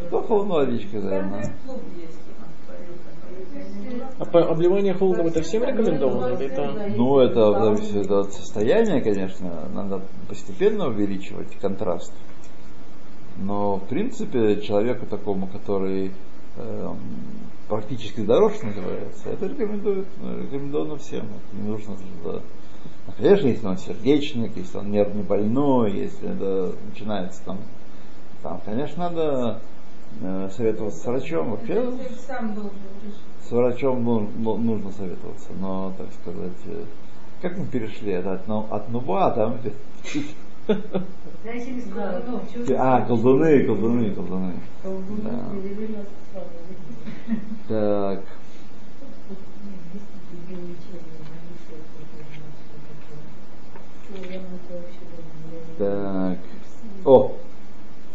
кто 0.08 0.22
холодной 0.22 0.66
водичкой 0.66 1.00
занимается. 1.00 1.52
Спортивный 1.64 1.64
клуб 1.64 1.80
есть 1.96 2.18
у 2.26 2.40
нас 2.40 2.52
парилка. 2.66 4.18
А 4.18 4.24
по- 4.24 4.50
обливание 4.50 4.94
холодом 4.94 5.26
это 5.28 5.42
всем 5.42 5.64
рекомендовано? 5.64 6.34
Или 6.34 6.46
это... 6.46 6.92
Ну, 6.96 7.18
это 7.18 7.64
зависит 7.64 8.10
от 8.10 8.32
состояния, 8.32 9.00
конечно. 9.00 9.68
Надо 9.72 10.02
постепенно 10.28 10.88
увеличивать 10.88 11.56
контраст. 11.60 12.12
Но, 13.38 13.76
в 13.76 13.84
принципе, 13.88 14.60
человеку 14.60 15.06
такому, 15.06 15.46
который 15.46 16.12
эм, 16.56 16.96
практически 17.68 18.20
здоров, 18.20 18.54
что 18.54 18.66
называется, 18.66 19.30
это 19.30 19.46
рекомендует, 19.46 20.06
ну, 20.20 20.42
рекомендовано 20.42 20.96
всем. 20.98 21.24
Это 21.26 21.56
не 21.56 21.68
нужно 21.68 21.96
да. 22.24 22.40
А, 23.06 23.12
Конечно, 23.16 23.46
если 23.46 23.66
он 23.66 23.78
сердечник, 23.78 24.56
если 24.56 24.78
он 24.78 24.90
нервно 24.90 25.22
больной, 25.22 25.92
если 25.92 26.30
это 26.30 26.74
начинается 26.90 27.42
там, 27.44 27.58
там 28.42 28.60
конечно, 28.64 29.10
надо 29.10 29.60
э, 30.20 30.50
советоваться 30.54 31.00
с 31.00 31.06
врачом. 31.06 31.50
Вообще, 31.52 31.74
должен 31.74 31.98
решить. 31.98 33.20
с 33.48 33.50
врачом 33.50 34.04
ну- 34.04 34.28
ну- 34.36 34.56
нужно 34.58 34.92
советоваться, 34.92 35.48
но, 35.60 35.92
так 35.96 36.08
сказать, 36.20 36.58
э, 36.66 36.84
как 37.40 37.56
мы 37.58 37.66
перешли 37.66 38.12
от, 38.12 38.46
ну- 38.46 38.66
от 38.70 38.88
нуба, 38.90 39.30
там, 39.30 39.58
а, 42.78 43.00
колдуны, 43.02 43.64
колдуны, 43.64 44.10
колдуны. 44.14 44.54
Да. 45.24 45.40
Так, 47.68 48.20
так. 55.78 56.38
О, 57.04 57.32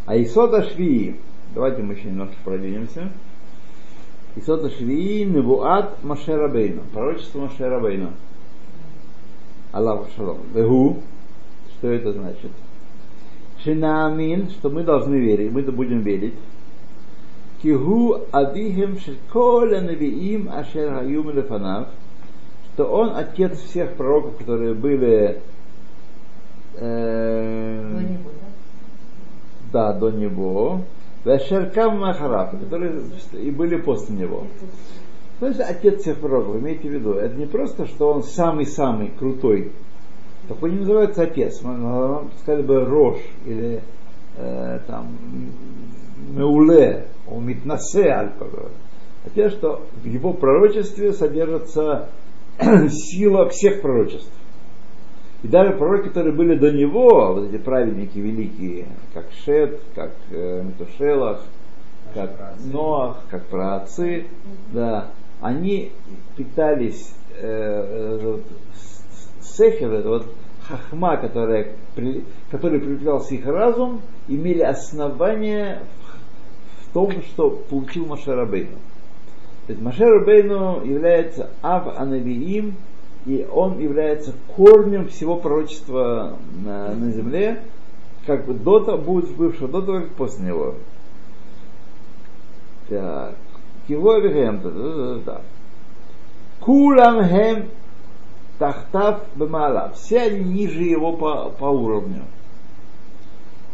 а 0.05 0.21
Исода 0.21 0.63
Швии. 0.63 1.19
Давайте 1.53 1.81
мы 1.81 1.95
еще 1.95 2.07
немножко 2.09 2.35
продвинемся. 2.43 3.11
Исода 4.35 4.69
Швии 4.69 5.23
Невуат 5.23 6.03
Машерабейну. 6.03 6.83
Пророчество 6.93 7.41
Машерабейну. 7.41 8.11
Аллаху 9.71 10.07
шалом. 10.15 10.37
Вегу. 10.53 11.01
Что 11.77 11.89
это 11.89 12.13
значит? 12.13 12.51
Шинамин, 13.63 14.49
что 14.51 14.69
мы 14.69 14.83
должны 14.83 15.15
верить, 15.15 15.51
мы 15.51 15.61
будем 15.63 16.01
верить. 16.01 16.33
Кигу 17.61 18.21
адихем 18.31 18.99
шиколя 18.99 19.81
навиим 19.81 20.49
ашер 20.49 20.93
хаюм 20.93 21.31
лефанав, 21.31 21.87
что 22.73 22.85
он 22.85 23.15
отец 23.15 23.59
всех 23.59 23.93
пророков, 23.93 24.37
которые 24.37 24.75
были 24.75 25.41
э, 26.75 28.01
да, 29.71 29.93
до 29.93 30.11
него, 30.11 30.81
Вешеркам 31.25 31.99
Махараб, 31.99 32.51
которые 32.59 33.01
и 33.33 33.51
были 33.51 33.77
после 33.77 34.15
него. 34.15 34.43
То 35.39 35.47
есть 35.47 35.59
отец 35.59 36.01
всех 36.01 36.19
пророков, 36.19 36.55
имейте 36.55 36.87
в 36.87 36.91
виду, 36.91 37.13
это 37.13 37.35
не 37.35 37.45
просто, 37.45 37.85
что 37.85 38.11
он 38.13 38.23
самый-самый 38.23 39.09
крутой, 39.09 39.71
такой 40.47 40.71
не 40.71 40.79
называется 40.79 41.23
отец, 41.23 41.61
мы, 41.61 42.29
сказали 42.41 42.63
бы 42.63 42.85
Рош 42.85 43.17
или 43.45 43.81
э, 44.37 44.79
там 44.87 45.17
Меуле, 46.35 47.07
он 47.29 47.45
Митнасе 47.45 48.09
Альпа, 48.09 48.47
Хотя, 49.23 49.49
что 49.49 49.81
в 50.01 50.05
его 50.05 50.33
пророчестве 50.33 51.11
содержится 51.11 52.09
сила 52.89 53.49
всех 53.49 53.81
пророчеств. 53.81 54.31
И 55.43 55.47
даже 55.47 55.73
пророки, 55.73 56.07
которые 56.07 56.33
были 56.33 56.57
до 56.57 56.71
него, 56.71 57.33
вот 57.33 57.49
эти 57.49 57.61
праведники 57.61 58.17
великие, 58.17 58.87
как 59.13 59.25
Шет, 59.45 59.79
как 59.93 60.11
э, 60.31 60.63
Метушелах, 60.63 61.43
как 62.13 62.55
Ноах, 62.71 63.23
как 63.29 63.45
праотцы, 63.45 64.25
да, 64.73 65.11
они 65.41 65.91
питались 66.35 67.13
э, 67.35 68.19
э, 68.21 68.39
сехер, 69.55 69.91
это 69.91 70.09
вот 70.09 70.25
хахма, 70.67 71.17
которая, 71.17 71.73
при, 71.95 72.23
который 72.51 72.79
привлекался 72.79 73.35
их 73.35 73.45
разум, 73.45 74.01
имели 74.27 74.61
основание 74.61 75.81
в, 76.01 76.89
в 76.89 76.93
том, 76.93 77.21
что 77.23 77.49
получил 77.49 78.05
Машарабейну. 78.05 78.77
То 79.67 79.73
есть 79.73 79.81
Машарабейну 79.81 80.83
является 80.85 81.49
Ав 81.61 81.97
Анавиим, 81.97 82.75
и 83.25 83.45
он 83.51 83.79
является 83.79 84.33
корнем 84.55 85.09
всего 85.09 85.35
пророчества 85.35 86.37
на, 86.63 86.93
на 86.93 87.11
земле, 87.11 87.61
как 88.25 88.45
бы 88.45 88.53
до 88.53 88.79
того, 88.79 88.97
будет 88.97 89.35
бывшего 89.35 89.67
до 89.67 89.81
того, 89.81 90.01
как 90.01 90.09
после 90.11 90.45
него. 90.47 90.75
Так. 92.89 93.35
Да. 95.25 95.41
Кулам 96.59 97.27
хем 97.27 97.65
тахтав 98.57 99.21
бемала. 99.35 99.91
Все 99.95 100.21
они 100.21 100.43
ниже 100.43 100.83
его 100.83 101.13
по, 101.13 101.49
по 101.49 101.65
уровню. 101.65 102.23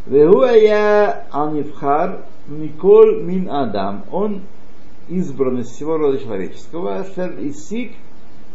Вегуая 0.06 1.26
анифхар 1.30 2.24
Миколь 2.46 3.22
мин 3.22 3.50
Адам. 3.50 4.04
Он 4.12 4.42
избран 5.08 5.60
из 5.60 5.68
всего 5.68 5.96
рода 5.96 6.18
человеческого. 6.18 7.04
Шер 7.14 7.38
Исик 7.40 7.92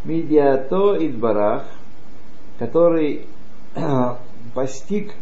Медиато 0.04 0.98
Идбарах, 1.06 1.65
который 2.60 3.26
постиг 4.54 5.13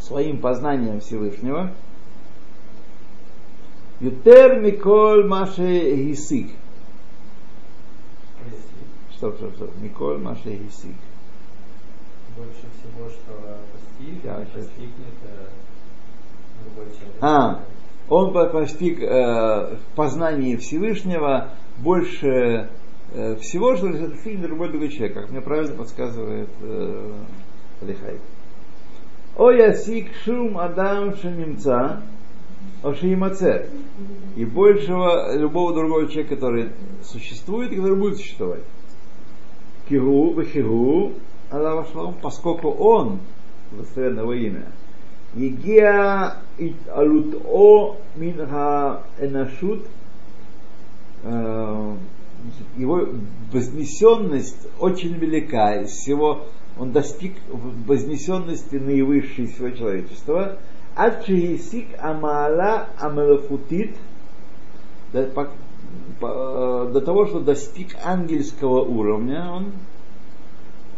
своим 0.00 0.38
познанием 0.38 1.00
Всевышнего, 1.00 1.70
Ютер 4.00 4.60
Миколь 4.60 5.26
Маше 5.26 5.94
Гисик. 5.94 6.52
Что, 9.18 9.32
что, 9.32 9.50
что? 9.50 9.68
Миколь 9.82 10.18
Маше 10.18 10.50
Гисик. 10.50 10.94
Больше 12.36 12.66
всего, 12.78 13.08
что 13.08 13.58
постиг, 13.72 14.22
Да, 14.22 14.34
постигнет 14.54 15.18
э, 15.24 15.48
другой 16.64 16.92
человек. 16.94 17.16
А, 17.20 17.64
он 18.08 18.32
по- 18.32 18.46
постиг 18.46 19.02
э, 19.02 19.74
в 19.74 19.96
познании 19.96 20.54
Всевышнего 20.54 21.50
больше 21.78 22.70
э, 23.12 23.34
всего, 23.40 23.74
что 23.74 23.88
достигнет 23.88 24.48
любой 24.50 24.68
другой 24.70 24.90
человек, 24.90 25.14
как 25.14 25.30
мне 25.30 25.40
правильно 25.40 25.74
подсказывает 25.74 26.50
э, 26.62 27.12
Алихай. 27.82 28.18
О 29.36 29.50
ясик 29.50 30.12
шум 30.24 30.58
адам 30.58 31.16
шанимца, 31.16 32.02
о 32.84 32.94
шиимаце. 32.94 33.68
И 34.36 34.44
большего 34.44 35.36
любого 35.36 35.74
другого 35.74 36.06
человека, 36.06 36.36
который 36.36 36.70
существует 37.02 37.72
и 37.72 37.76
который 37.76 37.98
будет 37.98 38.18
существовать. 38.18 38.62
Кигу, 39.88 40.30
вахигу, 40.32 41.12
Аллах 41.50 41.88
Шлом, 41.92 42.14
поскольку 42.20 42.70
он, 42.70 43.20
благословенное 43.72 44.22
его 44.22 44.34
имя, 44.34 44.66
Егия 45.34 46.36
алут 46.94 47.36
о 47.46 47.96
энашут, 49.18 49.86
его 52.76 53.08
вознесенность 53.52 54.68
очень 54.78 55.14
велика, 55.14 55.76
из 55.82 55.90
всего 55.90 56.46
он 56.78 56.92
достиг 56.92 57.34
вознесенности 57.48 58.76
наивысшей 58.76 59.46
всего 59.46 59.70
человечества. 59.70 60.58
Ачиисик 60.94 61.86
амала 61.98 62.88
амалахутит 62.98 63.96
по- 66.20 66.88
до 66.92 67.00
того, 67.00 67.26
что 67.26 67.40
достиг 67.40 67.96
ангельского 68.04 68.80
уровня, 68.82 69.50
он 69.50 69.72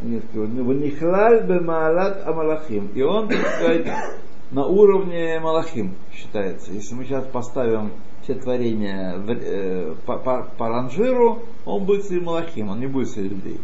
Ванихлаль 0.03 1.43
бемаалат 1.47 2.27
амалахим. 2.27 2.89
И 2.95 3.03
он, 3.03 3.29
так 3.29 3.47
сказать, 3.47 3.87
на 4.51 4.67
уровне 4.67 5.39
малахим 5.41 5.95
считается. 6.15 6.73
Если 6.73 6.95
мы 6.95 7.05
сейчас 7.05 7.27
поставим 7.27 7.91
все 8.23 8.35
творения 8.35 9.17
в- 9.17 9.31
э, 9.31 9.95
по, 10.07 10.17
по- 10.17 10.49
по 10.57 10.69
ранжиру, 10.69 11.43
он 11.65 11.85
будет 11.85 12.05
среди 12.05 12.25
малахим, 12.25 12.71
он 12.71 12.81
не 12.81 12.87
будет 12.87 13.11
среди 13.11 13.29
людей. 13.29 13.61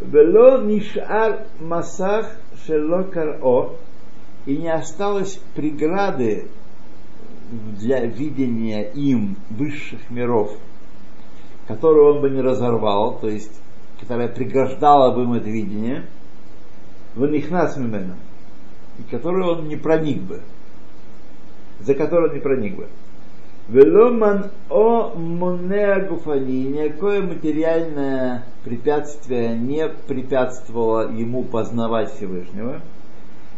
Вело 0.00 0.62
нишар 0.62 1.46
масах 1.60 2.36
шелокар 2.66 3.38
о 3.42 3.74
и 4.46 4.56
не 4.56 4.72
осталось 4.72 5.40
преграды 5.54 6.48
для 7.78 8.04
видения 8.04 8.82
им 8.82 9.36
высших 9.50 10.10
миров, 10.10 10.56
которую 11.66 12.16
он 12.16 12.20
бы 12.20 12.30
не 12.30 12.40
разорвал, 12.40 13.18
то 13.18 13.28
есть 13.28 13.52
которая 14.00 14.28
преграждала 14.28 15.14
бы 15.14 15.22
им 15.22 15.32
это 15.34 15.48
видение, 15.48 16.04
в 17.14 17.26
нихнас 17.26 17.76
мимена, 17.76 18.16
и 18.98 19.02
которую 19.10 19.46
он 19.46 19.68
не 19.68 19.76
проник 19.76 20.20
бы, 20.22 20.40
за 21.80 21.94
которую 21.94 22.30
он 22.30 22.34
не 22.34 22.40
проник 22.40 22.76
бы. 22.76 22.88
Веломан 23.68 24.50
о 24.68 25.14
монеа 25.14 26.06
гуфани, 26.06 26.64
никакое 26.64 27.22
материальное 27.22 28.44
препятствие 28.62 29.56
не 29.56 29.88
препятствовало 29.88 31.10
ему 31.10 31.44
познавать 31.44 32.12
Всевышнего. 32.12 32.82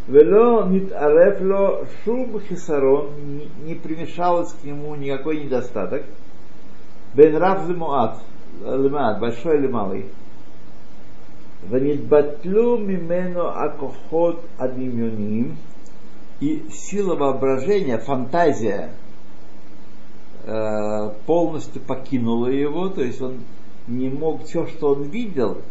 Вело 0.08 0.66
нитарепло 0.66 1.84
шуб 2.04 2.40
хисарон, 2.48 3.10
не 3.64 3.74
примешалось 3.74 4.52
к 4.52 4.64
нему 4.64 4.94
никакой 4.94 5.42
недостаток. 5.42 6.04
Бен 7.14 7.36
рав 7.36 7.68
лемуат, 7.68 8.20
лемуат, 8.64 9.18
большой 9.18 9.56
или 9.56 9.66
малый. 9.66 10.06
Ванитбатлю 11.68 12.76
мимено 12.76 13.50
акохот 13.64 14.44
адимюним. 14.58 15.56
И 16.38 16.66
сила 16.70 17.16
воображения, 17.16 17.98
фантазия 17.98 18.90
э, 20.44 21.10
полностью 21.24 21.80
покинула 21.82 22.48
его, 22.48 22.90
то 22.90 23.02
есть 23.02 23.20
он 23.22 23.38
не 23.88 24.10
мог, 24.10 24.44
все, 24.44 24.66
что 24.66 24.90
он 24.92 25.04
видел, 25.04 25.62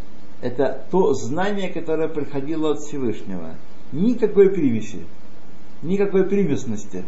это 0.42 0.84
то 0.90 1.14
знание, 1.14 1.70
которое 1.70 2.10
приходило 2.10 2.72
от 2.72 2.80
Всевышнего– 2.80 3.52
Никакой 3.92 4.50
примеси, 4.50 5.06
никакой 5.82 6.26
примесности. 6.26 7.04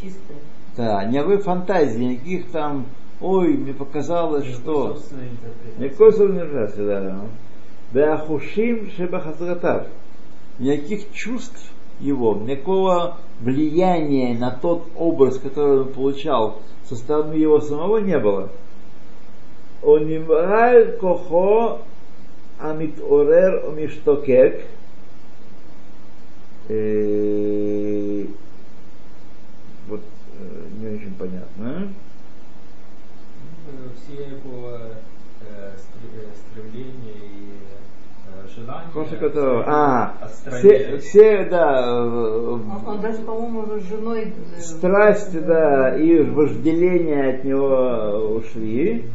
Чистое. 0.00 0.38
Да, 0.76 1.04
никакой 1.04 1.38
фантазии, 1.38 2.02
никаких 2.02 2.50
там, 2.50 2.86
ой, 3.20 3.54
мне 3.56 3.74
показалось, 3.74 4.46
что... 4.46 4.94
Собственная 4.94 5.28
интерпретация. 5.28 5.84
Никакой 5.84 6.12
собственной 6.12 6.42
интерпретации, 6.42 6.86
да. 6.86 7.20
Беахушим 7.92 8.90
шебахазратав. 8.90 9.86
Никаких 10.58 11.12
чувств 11.12 11.72
его, 12.00 12.34
никакого 12.34 13.18
влияния 13.40 14.36
на 14.38 14.50
тот 14.50 14.84
образ, 14.96 15.38
который 15.38 15.82
он 15.82 15.92
получал 15.92 16.60
со 16.88 16.96
стороны 16.96 17.34
его 17.34 17.60
самого 17.60 17.98
не 17.98 18.18
было. 18.18 18.50
Онимраль 19.82 20.96
кохо 20.98 21.82
амит 22.58 23.00
орер 23.00 23.66
омиштокек. 23.66 24.66
Э, 26.68 28.24
Вот 29.88 30.00
э, 30.38 30.64
не 30.80 30.96
очень 30.96 31.14
понятно. 31.14 31.92
Все 33.96 34.24
его 34.24 34.70
э, 34.70 35.72
стр- 35.76 36.10
э, 36.14 36.26
стремления 36.50 37.14
и 37.14 37.52
желания. 38.54 39.18
Которого, 39.18 39.64
а, 39.66 40.14
все, 40.50 40.98
все, 40.98 41.44
да, 41.44 41.80
э, 41.80 42.48
Он, 42.50 42.86
он 42.86 43.00
даже, 43.00 43.18
по-моему, 43.22 43.60
уже 43.60 43.80
с 43.80 43.88
женой... 43.88 44.32
страсти, 44.58 45.38
да, 45.38 45.96
и 45.96 46.22
вожделение 46.22 47.34
от 47.34 47.44
него 47.44 48.36
ушли. 48.36 49.08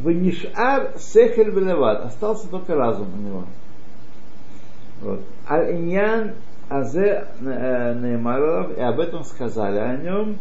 Ванишар 0.00 0.92
сехель 0.98 1.50
белеват. 1.50 2.04
Остался 2.04 2.48
только 2.48 2.74
разум 2.74 3.08
у 3.14 3.28
него. 3.28 3.44
Вот. 5.04 5.20
Аль-Иньян 5.48 6.32
Азе 6.70 7.26
э, 7.40 7.94
Неймаров, 8.00 8.76
и 8.76 8.80
об 8.80 8.98
этом 9.00 9.22
сказали 9.24 9.78
о 9.78 9.96
нем, 9.98 10.38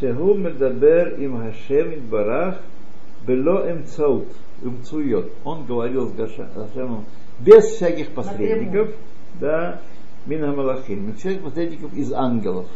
Шеху 0.00 0.34
Медабер 0.34 1.14
им 1.20 1.38
Хашем 1.38 2.00
Барах 2.10 2.60
Бело 3.26 3.70
Эмцаут, 3.70 4.26
Эмцуйот. 4.64 5.30
Он 5.44 5.64
говорил 5.64 6.08
с 6.08 6.12
Гашемом 6.12 7.04
без 7.38 7.64
всяких 7.66 8.10
посредников, 8.10 8.90
да, 9.40 9.80
Мина 10.26 10.52
Малахим, 10.52 11.06
без 11.06 11.20
всяких 11.20 11.42
посредников 11.42 11.94
из 11.94 12.12
ангелов. 12.12 12.66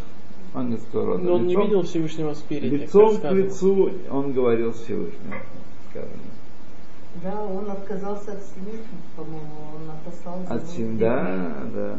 ангельского 0.55 1.05
рода. 1.07 1.25
Но 1.25 1.35
он 1.35 1.47
не 1.47 1.55
Лицом- 1.57 1.65
видел 1.65 1.83
Всевышнего 1.83 2.35
спереди. 2.35 2.75
Лицом 2.77 3.19
к 3.19 3.31
лицу 3.33 3.91
он 4.09 4.33
говорил 4.33 4.73
с 4.73 4.83
Всевышним. 4.83 5.35
сказано. 5.91 6.13
Да, 7.23 7.43
он 7.43 7.71
отказался 7.71 8.33
от 8.33 8.43
семьи, 8.43 8.81
по-моему, 9.17 9.47
он 9.77 9.91
отослал. 9.91 10.41
От 10.49 10.69
семьи, 10.69 10.99
да, 10.99 11.53
да. 11.73 11.97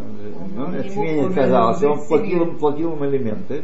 Он- 0.58 0.64
Он 0.68 0.76
от 0.76 0.90
семьи 0.92 1.14
не 1.14 1.22
отказался, 1.22 1.90
он 1.90 2.06
платил, 2.06 2.46
платил 2.58 2.94
им 2.96 3.06
элементы. 3.06 3.64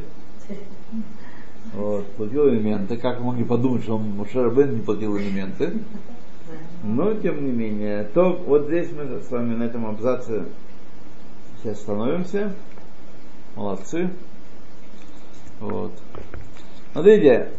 Вот, 1.73 2.05
платил 2.13 2.49
элементы. 2.49 2.97
Как 2.97 3.19
вы 3.19 3.25
могли 3.27 3.43
подумать, 3.43 3.83
что 3.83 3.95
он 3.95 4.09
Мушарбен 4.11 4.75
не 4.75 4.81
платил 4.81 5.17
элементы? 5.17 5.73
Но, 6.83 7.13
тем 7.13 7.45
не 7.45 7.51
менее, 7.51 8.03
то 8.05 8.33
вот 8.33 8.65
здесь 8.65 8.89
мы 8.91 9.19
с 9.21 9.29
вами 9.29 9.55
на 9.55 9.63
этом 9.63 9.85
абзаце 9.85 10.45
сейчас 11.61 11.77
остановимся. 11.79 12.53
Молодцы. 13.55 14.09
Вот. 15.59 15.91
Смотрите, 16.93 17.49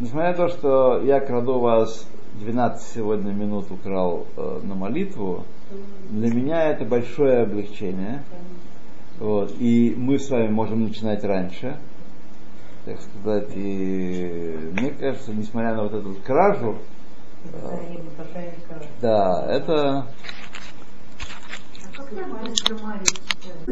несмотря 0.00 0.30
на 0.30 0.34
то, 0.36 0.48
что 0.48 1.00
я 1.02 1.18
краду 1.20 1.58
вас 1.60 2.06
12 2.38 2.94
сегодня 2.94 3.32
минут 3.32 3.70
украл 3.70 4.26
э, 4.36 4.60
на 4.62 4.74
молитву, 4.74 5.44
для 6.10 6.32
меня 6.32 6.70
это 6.70 6.84
большое 6.84 7.42
облегчение. 7.42 8.22
Вот. 9.18 9.54
И 9.58 9.94
мы 9.96 10.18
с 10.18 10.30
вами 10.30 10.48
можем 10.48 10.84
начинать 10.84 11.24
раньше. 11.24 11.76
Так 12.84 13.00
сказать, 13.00 13.50
и 13.54 14.56
мне 14.72 14.90
кажется, 14.90 15.32
несмотря 15.34 15.74
на 15.74 15.82
вот 15.82 15.94
эту 15.94 16.14
кражу, 16.24 16.78
кара. 18.68 18.82
да, 19.02 19.46
это 19.48 20.06
А 21.84 22.02
как? 23.42 23.58